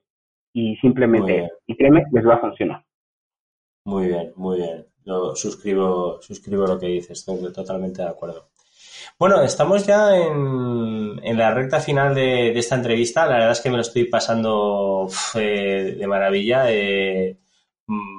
Y 0.53 0.75
simplemente, 0.77 1.51
y 1.67 1.75
créeme, 1.77 2.05
les 2.11 2.27
va 2.27 2.35
a 2.35 2.39
funcionar. 2.39 2.83
Muy 3.85 4.07
bien, 4.07 4.33
muy 4.35 4.57
bien. 4.57 4.85
Yo 5.05 5.35
suscribo, 5.35 6.19
suscribo 6.21 6.65
lo 6.65 6.79
que 6.79 6.87
dices, 6.87 7.19
estoy 7.19 7.53
totalmente 7.53 8.01
de 8.01 8.09
acuerdo. 8.09 8.49
Bueno, 9.19 9.41
estamos 9.41 9.85
ya 9.85 10.17
en, 10.17 11.19
en 11.23 11.37
la 11.37 11.53
recta 11.53 11.79
final 11.79 12.15
de, 12.15 12.57
esta 12.57 12.75
entrevista. 12.75 13.27
La 13.27 13.33
verdad 13.33 13.51
es 13.51 13.61
que 13.61 13.69
me 13.69 13.75
lo 13.75 13.81
estoy 13.81 14.05
pasando 14.05 15.07
eh, 15.35 15.95
de 15.97 16.07
maravilla. 16.07 16.71
Eh, 16.71 17.37
mm, 17.85 18.18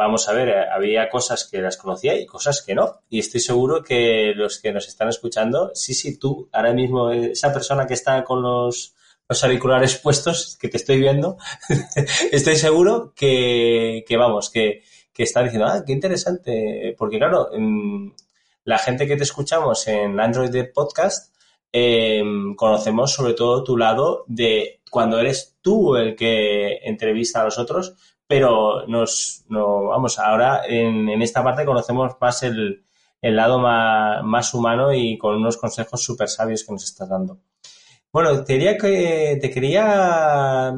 vamos 0.00 0.26
a 0.30 0.32
ver, 0.32 0.48
eh, 0.48 0.64
había 0.72 1.10
cosas 1.10 1.46
que 1.46 1.60
las 1.60 1.76
conocía 1.76 2.18
y 2.18 2.24
cosas 2.24 2.62
que 2.62 2.74
no. 2.74 3.02
Y 3.10 3.18
estoy 3.18 3.40
seguro 3.40 3.82
que 3.82 4.32
los 4.34 4.58
que 4.58 4.72
nos 4.72 4.88
están 4.88 5.10
escuchando, 5.10 5.72
sí, 5.74 5.92
sí, 5.92 6.18
tú, 6.18 6.48
ahora 6.52 6.72
mismo, 6.72 7.10
esa 7.10 7.52
persona 7.52 7.86
que 7.86 7.92
está 7.92 8.24
con 8.24 8.40
los, 8.40 8.94
los 9.28 9.44
auriculares 9.44 9.98
puestos, 9.98 10.56
que 10.58 10.68
te 10.68 10.78
estoy 10.78 10.98
viendo, 10.98 11.36
estoy 12.32 12.56
seguro 12.56 13.12
que, 13.14 14.02
que 14.08 14.16
vamos, 14.16 14.48
que, 14.48 14.84
que, 15.12 15.24
está 15.24 15.42
diciendo, 15.42 15.66
ah, 15.66 15.84
qué 15.86 15.92
interesante. 15.92 16.94
Porque 16.96 17.18
claro, 17.18 17.50
la 18.64 18.78
gente 18.78 19.06
que 19.06 19.16
te 19.16 19.24
escuchamos 19.24 19.86
en 19.86 20.18
Android 20.18 20.50
de 20.50 20.64
Podcast, 20.64 21.34
em, 21.72 22.54
conocemos 22.54 23.12
sobre 23.12 23.34
todo 23.34 23.64
tu 23.64 23.76
lado 23.76 24.24
de 24.28 24.80
cuando 24.90 25.18
eres 25.20 25.58
tú 25.60 25.94
el 25.96 26.16
que 26.16 26.78
entrevista 26.84 27.42
a 27.42 27.44
los 27.44 27.58
otros, 27.58 27.94
pero 28.30 28.86
nos, 28.86 29.44
no, 29.48 29.86
vamos, 29.86 30.20
ahora 30.20 30.62
en, 30.64 31.20
esta 31.20 31.42
parte 31.42 31.64
conocemos 31.64 32.12
más 32.20 32.44
el, 32.44 32.84
lado 33.20 33.58
más, 33.58 34.22
más, 34.22 34.54
humano 34.54 34.94
y 34.94 35.18
con 35.18 35.34
unos 35.34 35.56
consejos 35.56 36.00
súper 36.00 36.28
sabios 36.28 36.62
que 36.62 36.70
nos 36.70 36.84
estás 36.84 37.08
dando. 37.08 37.40
Bueno, 38.12 38.44
te 38.44 38.52
diría 38.52 38.78
que 38.78 39.36
te 39.40 39.50
quería 39.50 40.72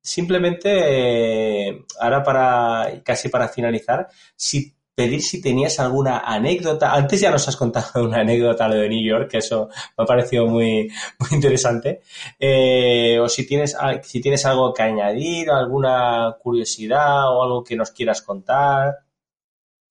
simplemente, 0.00 1.70
eh, 1.70 1.84
ahora 1.98 2.22
para, 2.22 3.02
casi 3.02 3.28
para 3.28 3.48
finalizar, 3.48 4.06
si 4.36 4.72
pedir 4.94 5.22
si 5.22 5.40
tenías 5.40 5.80
alguna 5.80 6.18
anécdota. 6.18 6.94
Antes 6.94 7.20
ya 7.20 7.30
nos 7.30 7.48
has 7.48 7.56
contado 7.56 8.04
una 8.04 8.20
anécdota 8.20 8.68
lo 8.68 8.76
de 8.76 8.88
New 8.88 9.04
York, 9.04 9.30
que 9.30 9.38
eso 9.38 9.68
me 9.96 10.04
ha 10.04 10.06
parecido 10.06 10.46
muy, 10.46 10.88
muy 11.18 11.28
interesante. 11.32 12.00
Eh, 12.38 13.18
o 13.20 13.28
si 13.28 13.46
tienes, 13.46 13.76
si 14.02 14.20
tienes 14.20 14.44
algo 14.46 14.72
que 14.72 14.82
añadir, 14.82 15.50
alguna 15.50 16.36
curiosidad 16.40 17.30
o 17.34 17.42
algo 17.42 17.64
que 17.64 17.76
nos 17.76 17.90
quieras 17.90 18.22
contar. 18.22 18.96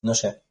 No 0.03 0.13
sé. 0.13 0.41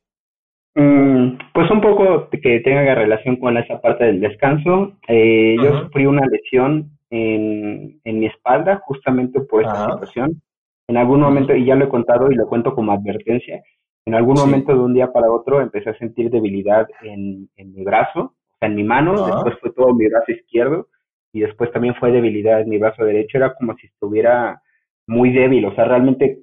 Mm, 0.75 1.39
pues 1.53 1.71
un 1.71 1.81
poco 1.81 2.29
que 2.31 2.61
tenga 2.61 2.95
relación 2.95 3.37
con 3.37 3.57
esa 3.57 3.81
parte 3.81 4.05
del 4.05 4.21
descanso. 4.21 4.97
Eh, 5.09 5.57
yo 5.63 5.81
sufrí 5.81 6.07
una 6.07 6.27
lesión 6.27 6.99
en, 7.11 8.01
en 8.05 8.21
mi 8.21 8.27
espalda 8.27 8.81
justamente 8.85 9.41
por 9.41 9.63
esta 9.63 9.93
situación. 9.93 10.43
En 10.89 10.97
algún 10.97 11.21
momento, 11.21 11.55
y 11.55 11.65
ya 11.65 11.77
lo 11.77 11.85
he 11.85 11.89
contado 11.89 12.31
y 12.31 12.35
lo 12.35 12.49
cuento 12.49 12.75
como 12.75 12.91
advertencia, 12.93 13.63
en 14.07 14.15
algún 14.15 14.35
momento 14.35 14.73
de 14.73 14.81
un 14.81 14.95
día 14.95 15.13
para 15.13 15.31
otro 15.31 15.61
empecé 15.61 15.91
a 15.91 15.99
sentir 15.99 16.31
debilidad 16.31 16.89
en, 17.03 17.49
mi 17.57 17.85
brazo, 17.85 18.21
o 18.21 18.59
sea, 18.59 18.69
en 18.69 18.75
mi 18.75 18.85
mano, 18.85 19.27
después 19.27 19.59
fue 19.61 19.73
todo 19.73 19.95
mi 19.95 20.09
brazo 20.09 20.33
izquierdo 20.33 20.89
y 21.33 21.41
después 21.41 21.71
también 21.73 21.95
fue 21.97 22.11
debilidad 22.11 22.61
en 22.61 22.69
mi 22.69 22.79
brazo 22.79 23.05
derecho, 23.05 23.39
era 23.39 23.55
como 23.55 23.75
si 23.77 23.87
estuviera 23.87 24.63
muy 25.07 25.33
débil, 25.33 25.65
o 25.67 25.75
sea, 25.75 25.85
realmente 25.85 26.41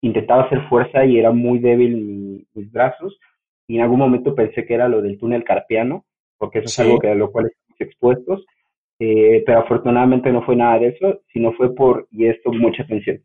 intentaba 0.00 0.44
hacer 0.44 0.68
fuerza 0.68 1.04
y 1.04 1.18
era 1.18 1.30
muy 1.32 1.58
débil 1.58 2.46
mis 2.54 2.72
brazos 2.72 3.18
y 3.66 3.76
en 3.76 3.82
algún 3.82 3.98
momento 3.98 4.34
pensé 4.34 4.66
que 4.66 4.74
era 4.74 4.88
lo 4.88 5.00
del 5.00 5.18
túnel 5.18 5.44
carpiano 5.44 6.04
porque 6.38 6.58
eso 6.58 6.66
es 6.66 6.78
algo 6.80 6.98
que 6.98 7.10
a 7.10 7.14
lo 7.14 7.30
cual 7.32 7.46
estamos 7.46 7.80
expuestos, 7.80 8.46
eh, 8.98 9.42
pero 9.46 9.60
afortunadamente 9.60 10.30
no 10.30 10.42
fue 10.42 10.56
nada 10.56 10.78
de 10.78 10.88
eso, 10.88 11.20
sino 11.32 11.52
fue 11.52 11.74
por, 11.74 12.08
y 12.10 12.26
esto 12.26 12.52
mucha 12.52 12.82
atención, 12.82 13.22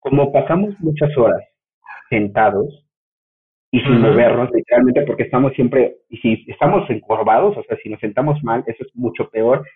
como 0.00 0.32
pasamos 0.32 0.74
muchas 0.80 1.16
horas 1.16 1.42
sentados 2.08 2.83
y 3.74 3.80
sin 3.80 4.00
movernos, 4.00 4.50
literalmente 4.54 5.02
porque 5.02 5.24
estamos 5.24 5.52
siempre, 5.54 5.96
y 6.08 6.18
si 6.18 6.44
estamos 6.46 6.88
encorvados, 6.90 7.56
o 7.56 7.62
sea, 7.64 7.76
si 7.82 7.88
nos 7.88 7.98
sentamos 7.98 8.40
mal, 8.44 8.62
eso 8.68 8.84
es 8.84 8.94
mucho 8.94 9.28
peor. 9.30 9.66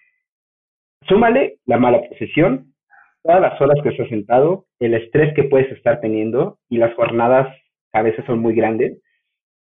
Súmale 1.08 1.56
la 1.66 1.78
mala 1.78 2.02
posición, 2.08 2.74
todas 3.24 3.40
las 3.40 3.60
horas 3.60 3.76
que 3.82 3.88
estás 3.88 4.08
sentado, 4.08 4.66
el 4.78 4.94
estrés 4.94 5.34
que 5.34 5.42
puedes 5.42 5.72
estar 5.72 5.98
teniendo 5.98 6.58
y 6.68 6.78
las 6.78 6.94
jornadas 6.94 7.48
a 7.92 8.02
veces 8.02 8.24
son 8.24 8.38
muy 8.38 8.54
grandes. 8.54 9.02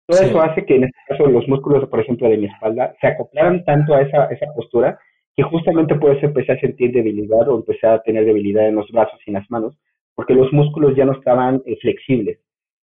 Todo 0.07 0.21
eso 0.21 0.43
hace 0.43 0.67
que 0.67 0.77
en 0.77 0.85
este 0.85 0.99
caso 1.09 1.29
los 1.29 1.49
músculos, 1.49 1.89
por 1.89 2.01
ejemplo, 2.01 2.29
de 2.29 2.37
mi 2.37 2.45
espalda 2.45 2.95
se 3.01 3.07
acoplaran 3.07 3.65
tanto 3.65 3.95
a 3.95 4.03
esa, 4.03 4.27
esa 4.27 4.53
postura 4.55 4.99
que 5.35 5.45
justamente 5.45 5.95
puedes 5.95 6.23
empezar 6.23 6.59
a 6.59 6.61
sentir 6.61 6.93
debilidad 6.93 7.49
o 7.49 7.57
empezar 7.57 7.95
a 7.95 8.03
tener 8.03 8.27
debilidad 8.27 8.69
en 8.69 8.75
los 8.75 8.91
brazos 8.91 9.19
y 9.25 9.31
en 9.31 9.35
las 9.37 9.51
manos, 9.51 9.79
porque 10.15 10.35
los 10.35 10.53
músculos 10.53 10.95
ya 10.95 11.07
no 11.07 11.13
estaban 11.13 11.63
eh, 11.65 11.79
flexibles. 11.81 12.39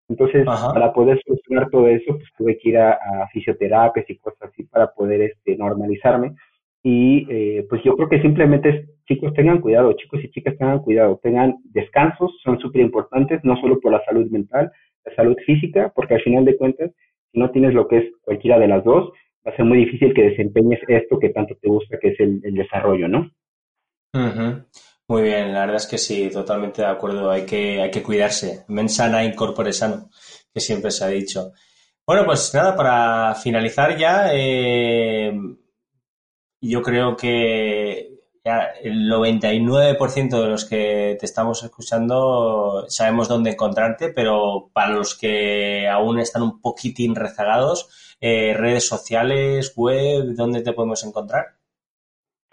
Entonces, 0.09 0.43
para 0.45 0.91
poder 0.91 1.21
solucionar 1.25 1.69
todo 1.69 1.87
eso, 1.87 2.15
pues 2.15 2.29
tuve 2.37 2.57
que 2.57 2.69
ir 2.69 2.77
a, 2.77 2.93
a 2.93 3.27
fisioterapias 3.31 4.09
y 4.09 4.17
cosas 4.17 4.49
así 4.49 4.63
para 4.63 4.91
poder 4.91 5.21
este, 5.21 5.55
normalizarme. 5.55 6.33
Y 6.81 7.27
eh, 7.29 7.65
pues 7.69 7.83
yo 7.83 7.95
creo 7.95 8.09
que 8.09 8.21
simplemente 8.21 8.87
chicos 9.07 9.33
tengan 9.33 9.59
cuidado, 9.59 9.93
chicos 9.93 10.23
y 10.23 10.31
chicas 10.31 10.57
tengan 10.57 10.79
cuidado, 10.79 11.19
tengan 11.21 11.55
descansos, 11.65 12.39
son 12.43 12.59
súper 12.59 12.81
importantes, 12.81 13.41
no 13.43 13.59
solo 13.59 13.79
por 13.79 13.91
la 13.91 14.03
salud 14.05 14.29
mental, 14.29 14.71
la 15.05 15.15
salud 15.15 15.35
física, 15.45 15.91
porque 15.93 16.15
al 16.15 16.21
final 16.21 16.45
de 16.45 16.57
cuentas, 16.57 16.91
si 17.31 17.39
no 17.39 17.51
tienes 17.51 17.73
lo 17.73 17.87
que 17.87 17.97
es 17.97 18.05
cualquiera 18.21 18.57
de 18.57 18.67
las 18.67 18.83
dos, 18.83 19.11
va 19.45 19.51
a 19.51 19.55
ser 19.55 19.65
muy 19.65 19.79
difícil 19.79 20.13
que 20.13 20.29
desempeñes 20.29 20.79
esto 20.87 21.19
que 21.19 21.29
tanto 21.29 21.55
te 21.61 21.67
gusta, 21.67 21.97
que 21.99 22.09
es 22.09 22.19
el, 22.19 22.41
desarrollo, 22.41 23.07
¿no? 23.07 23.29
Muy 25.09 25.23
bien, 25.23 25.53
la 25.53 25.61
verdad 25.61 25.77
es 25.77 25.87
que 25.87 25.97
sí, 25.97 26.29
totalmente 26.29 26.83
de 26.83 26.87
acuerdo. 26.87 27.31
Hay 27.31 27.43
que, 27.43 27.81
hay 27.81 27.89
que 27.89 28.03
cuidarse. 28.03 28.65
Mensana 28.67 29.23
incorpore 29.23 29.73
sano, 29.73 30.09
que 30.53 30.59
siempre 30.59 30.91
se 30.91 31.03
ha 31.03 31.07
dicho. 31.07 31.51
Bueno, 32.05 32.25
pues 32.25 32.53
nada, 32.53 32.75
para 32.75 33.33
finalizar 33.33 33.97
ya, 33.97 34.29
eh, 34.33 35.33
yo 36.61 36.81
creo 36.83 37.15
que 37.17 38.19
ya 38.45 38.65
el 38.83 39.09
99% 39.09 40.41
de 40.43 40.47
los 40.47 40.65
que 40.65 41.17
te 41.19 41.25
estamos 41.25 41.63
escuchando 41.63 42.85
sabemos 42.87 43.27
dónde 43.27 43.51
encontrarte, 43.51 44.09
pero 44.09 44.69
para 44.73 44.93
los 44.93 45.15
que 45.17 45.87
aún 45.87 46.19
están 46.19 46.43
un 46.43 46.61
poquitín 46.61 47.15
rezagados, 47.15 48.15
eh, 48.21 48.53
redes 48.55 48.87
sociales, 48.87 49.73
web, 49.75 50.35
¿dónde 50.35 50.61
te 50.61 50.73
podemos 50.73 51.03
encontrar? 51.03 51.58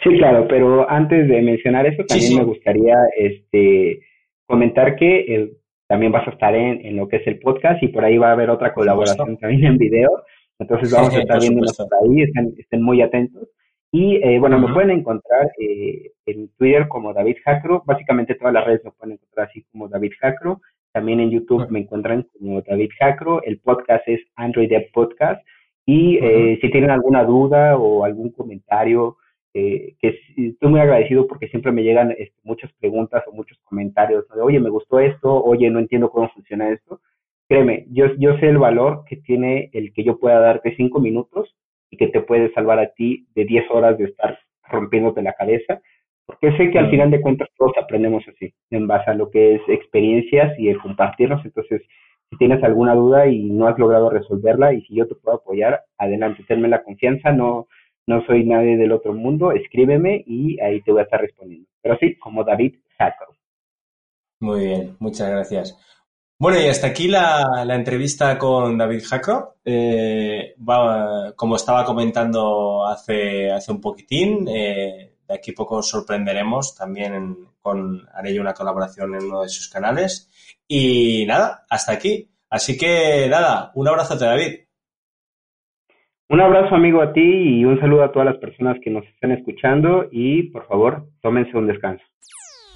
Sí, 0.07 0.19
claro, 0.19 0.47
pero 0.49 0.88
antes 0.88 1.29
de 1.29 1.42
mencionar 1.42 1.87
eso, 1.87 2.05
también 2.05 2.37
me 2.37 2.45
gustaría 2.45 2.97
este, 3.16 4.01
comentar 4.47 4.97
que 4.97 5.19
eh, 5.21 5.53
también 5.88 6.12
vas 6.12 6.27
a 6.29 6.31
estar 6.31 6.55
en, 6.55 6.85
en, 6.85 6.97
lo 6.97 7.09
que 7.09 7.16
es 7.16 7.27
el 7.27 7.38
podcast 7.38 7.83
y 7.83 7.88
por 7.88 8.05
ahí 8.05 8.19
va 8.19 8.29
a 8.29 8.33
haber 8.33 8.51
otra 8.51 8.73
colaboración 8.73 9.37
también 9.38 9.64
en 9.64 9.79
video. 9.79 10.11
Entonces 10.59 10.92
vamos 10.92 11.14
a 11.14 11.19
estar 11.21 11.40
viendo 11.40 11.66
por 11.77 11.88
ahí, 12.03 12.23
estén, 12.23 12.55
estén 12.59 12.83
muy 12.83 13.03
atentos. 13.03 13.49
Y 13.92 14.16
eh, 14.16 14.38
bueno, 14.38 14.59
me 14.59 14.73
pueden 14.73 14.90
encontrar 14.90 15.51
eh, 15.59 16.11
en 16.27 16.49
Twitter 16.59 16.88
como 16.88 17.14
David 17.14 17.37
Jacro, 17.45 17.83
básicamente 17.87 18.35
todas 18.35 18.53
las 18.53 18.64
redes 18.64 18.85
me 18.85 18.90
pueden 18.90 19.14
encontrar 19.14 19.49
así 19.49 19.64
como 19.73 19.88
David 19.88 20.12
Jacro, 20.21 20.61
también 20.92 21.21
en 21.21 21.31
YouTube 21.31 21.71
me 21.71 21.81
encuentran 21.81 22.27
como 22.38 22.62
David 22.62 22.90
Jacro, 22.99 23.42
el 23.42 23.59
podcast 23.61 24.07
es 24.09 24.21
Android 24.35 24.69
Dev 24.69 24.90
Podcast, 24.92 25.42
y 25.87 26.19
eh, 26.19 26.59
si 26.61 26.71
tienen 26.71 26.90
alguna 26.90 27.23
duda 27.23 27.77
o 27.77 28.05
algún 28.05 28.31
comentario, 28.31 29.16
que 30.01 30.19
estoy 30.37 30.71
muy 30.71 30.81
agradecido 30.81 31.27
porque 31.27 31.49
siempre 31.49 31.73
me 31.73 31.83
llegan 31.83 32.11
este, 32.12 32.35
muchas 32.42 32.73
preguntas 32.75 33.25
o 33.27 33.33
muchos 33.33 33.59
comentarios 33.64 34.27
de, 34.29 34.40
oye, 34.40 34.61
me 34.61 34.71
gustó 34.71 34.99
esto, 35.01 35.42
oye, 35.42 35.71
no 35.71 35.79
entiendo 35.79 36.11
cómo 36.11 36.29
funciona 36.31 36.71
esto. 36.71 37.01
Créeme, 37.49 37.87
yo, 37.90 38.07
yo 38.19 38.37
sé 38.38 38.49
el 38.49 38.59
valor 38.59 39.05
que 39.09 39.16
tiene 39.16 39.71
el 39.73 39.92
que 39.92 40.05
yo 40.05 40.19
pueda 40.19 40.40
darte 40.40 40.75
cinco 40.77 41.01
minutos 41.01 41.55
y 41.90 41.97
que 41.97 42.09
te 42.09 42.21
puede 42.21 42.53
salvar 42.53 42.79
a 42.81 42.92
ti 42.92 43.29
de 43.35 43.45
10 43.45 43.71
horas 43.71 43.97
de 43.97 44.07
estar 44.07 44.38
rompiéndote 44.64 45.23
la 45.23 45.33
cabeza, 45.33 45.81
porque 46.27 46.57
sé 46.57 46.71
que 46.71 46.79
al 46.79 46.90
final 46.90 47.11
de 47.11 47.21
cuentas 47.21 47.49
todos 47.57 47.73
aprendemos 47.81 48.25
así, 48.29 48.53
en 48.71 48.88
base 48.88 49.11
a 49.11 49.14
lo 49.14 49.31
que 49.31 49.55
es 49.55 49.62
experiencias 49.69 50.59
y 50.59 50.69
el 50.69 50.79
compartirnos, 50.79 51.45
entonces 51.45 51.83
si 52.29 52.37
tienes 52.37 52.62
alguna 52.64 52.95
duda 52.95 53.29
y 53.29 53.45
no 53.45 53.69
has 53.69 53.79
logrado 53.79 54.11
resolverla 54.11 54.75
y 54.75 54.83
si 54.83 54.97
yo 54.97 55.07
te 55.07 55.14
puedo 55.14 55.37
apoyar, 55.37 55.83
adelante, 55.97 56.45
tenme 56.49 56.66
la 56.66 56.83
confianza, 56.83 57.31
no, 57.31 57.69
no 58.07 58.25
soy 58.27 58.45
nadie 58.45 58.77
del 58.77 58.92
otro 58.92 59.12
mundo, 59.12 59.53
escríbeme 59.53 60.23
y 60.27 60.61
ahí 60.61 60.81
te 60.83 60.92
voy 60.92 61.01
a 61.01 61.05
estar 61.05 61.21
respondiendo. 61.21 61.69
Pero 61.83 61.97
sí, 61.99 62.16
como 62.19 62.45
David 62.45 62.77
Jacob. 62.99 63.35
Muy 64.40 64.66
bien, 64.66 64.97
muchas 64.99 65.31
gracias. 65.31 65.79
Bueno, 66.38 66.61
y 66.61 66.69
hasta 66.69 66.88
aquí 66.88 67.09
la, 67.09 67.64
entrevista 67.71 68.37
con 68.37 68.77
David 68.77 69.03
Jacro. 69.09 69.57
Eh, 69.64 70.55
como 71.35 71.57
estaba 71.57 71.85
comentando 71.85 72.87
hace, 72.87 73.51
hace 73.51 73.73
un 73.73 73.81
poquitín, 73.81 74.47
eh, 74.47 75.14
de 75.27 75.35
aquí 75.35 75.53
poco 75.53 75.83
sorprenderemos 75.83 76.75
también 76.75 77.49
con 77.62 78.07
haré 78.12 78.38
una 78.38 78.53
colaboración 78.53 79.14
en 79.14 79.25
uno 79.25 79.42
de 79.42 79.49
sus 79.49 79.69
canales. 79.69 80.31
Y 80.69 81.25
nada, 81.27 81.64
hasta 81.71 81.92
aquí. 81.92 82.31
Así 82.51 82.77
que 82.77 83.29
nada, 83.29 83.73
un 83.75 83.88
abrazo 83.88 84.14
a 84.14 84.19
David. 84.19 84.65
Un 86.28 86.40
abrazo 86.40 86.74
amigo 86.74 87.02
a 87.02 87.12
ti 87.12 87.20
y 87.20 87.64
un 87.64 87.78
saludo 87.78 88.02
a 88.02 88.10
todas 88.10 88.26
las 88.26 88.38
personas 88.38 88.76
que 88.82 88.90
nos 88.90 89.04
están 89.06 89.30
escuchando 89.30 90.08
y 90.10 90.44
por 90.50 90.66
favor, 90.66 91.06
tómense 91.22 91.56
un 91.56 91.68
descanso. 91.68 92.02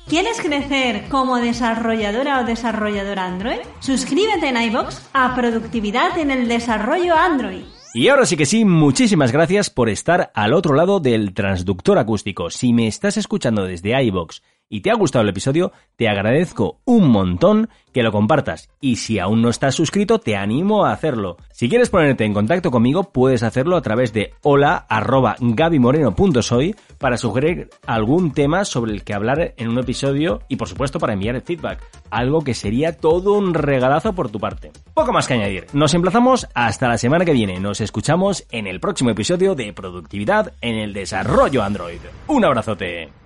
¿Quieres 0.09 0.41
crecer 0.41 1.09
como 1.11 1.37
desarrolladora 1.39 2.41
o 2.41 2.45
desarrollador 2.45 3.19
Android? 3.19 3.59
Suscríbete 3.81 4.49
en 4.49 4.63
iBox 4.71 5.11
a 5.15 5.35
Productividad 5.35 6.17
en 6.19 6.31
el 6.31 6.47
Desarrollo 6.47 7.15
Android. 7.17 7.63
Y 7.93 8.07
ahora 8.07 8.25
sí 8.25 8.37
que 8.37 8.47
sí, 8.47 8.65
muchísimas 8.65 9.33
gracias 9.33 9.69
por 9.69 9.89
estar 9.89 10.31
al 10.35 10.53
otro 10.53 10.75
lado 10.75 11.01
del 11.01 11.35
transductor 11.35 11.99
acústico. 11.99 12.51
Si 12.51 12.73
me 12.73 12.87
estás 12.87 13.17
escuchando 13.17 13.65
desde 13.65 14.01
iBox 14.05 14.43
y 14.71 14.81
te 14.81 14.91
ha 14.91 14.95
gustado 14.95 15.25
el 15.25 15.29
episodio, 15.29 15.73
te 15.97 16.09
agradezco 16.09 16.81
un 16.85 17.09
montón 17.09 17.69
que 17.93 18.05
lo 18.05 18.13
compartas. 18.13 18.71
Y 18.81 18.97
si 18.97 19.19
aún 19.19 19.43
no 19.43 19.51
estás 19.51 19.75
suscrito, 19.75 20.21
te 20.21 20.37
animo 20.37 20.87
a 20.87 20.93
hacerlo. 20.93 21.37
Si 21.51 21.69
quieres 21.69 21.91
ponerte 21.91 22.25
en 22.25 22.33
contacto 22.33 22.71
conmigo, 22.71 23.13
puedes 23.13 23.43
hacerlo 23.43 23.77
a 23.77 23.83
través 23.83 24.13
de 24.13 24.33
hola 24.43 24.87
para 26.99 27.17
sugerir 27.17 27.69
algún 27.85 28.33
tema 28.33 28.65
sobre 28.65 28.93
el 28.93 29.03
que 29.03 29.13
hablar 29.13 29.55
en 29.57 29.69
un 29.69 29.79
episodio 29.79 30.41
y 30.49 30.57
por 30.57 30.69
supuesto 30.69 31.01
para 31.01 31.15
enviar 31.15 31.35
el 31.35 31.43
feedback. 31.43 31.83
Algo 32.11 32.43
que 32.45 32.55
sería 32.55 32.97
todo 32.97 33.33
un 33.33 33.55
regalazo 33.55 34.15
por 34.15 34.31
tu 34.31 34.39
parte. 34.39 34.71
Poco 34.95 35.13
más 35.13 35.27
que 35.27 35.35
añadir. 35.35 35.67
Nos 35.73 35.95
emplazamos 35.95 36.47
hasta 36.55 36.87
la 36.87 36.97
semana 36.97 37.25
que 37.25 37.33
viene. 37.33 37.59
Nos 37.59 37.81
escuchamos 37.81 38.47
en 38.53 38.69
el 38.69 38.79
próximo 38.79 39.11
episodio 39.11 39.57
de 39.57 39.73
Productividad 39.73 40.53
en 40.61 40.77
el 40.77 40.93
Desarrollo 40.93 41.65
Android. 41.65 41.99
Un 42.29 42.45
abrazote. 42.45 43.20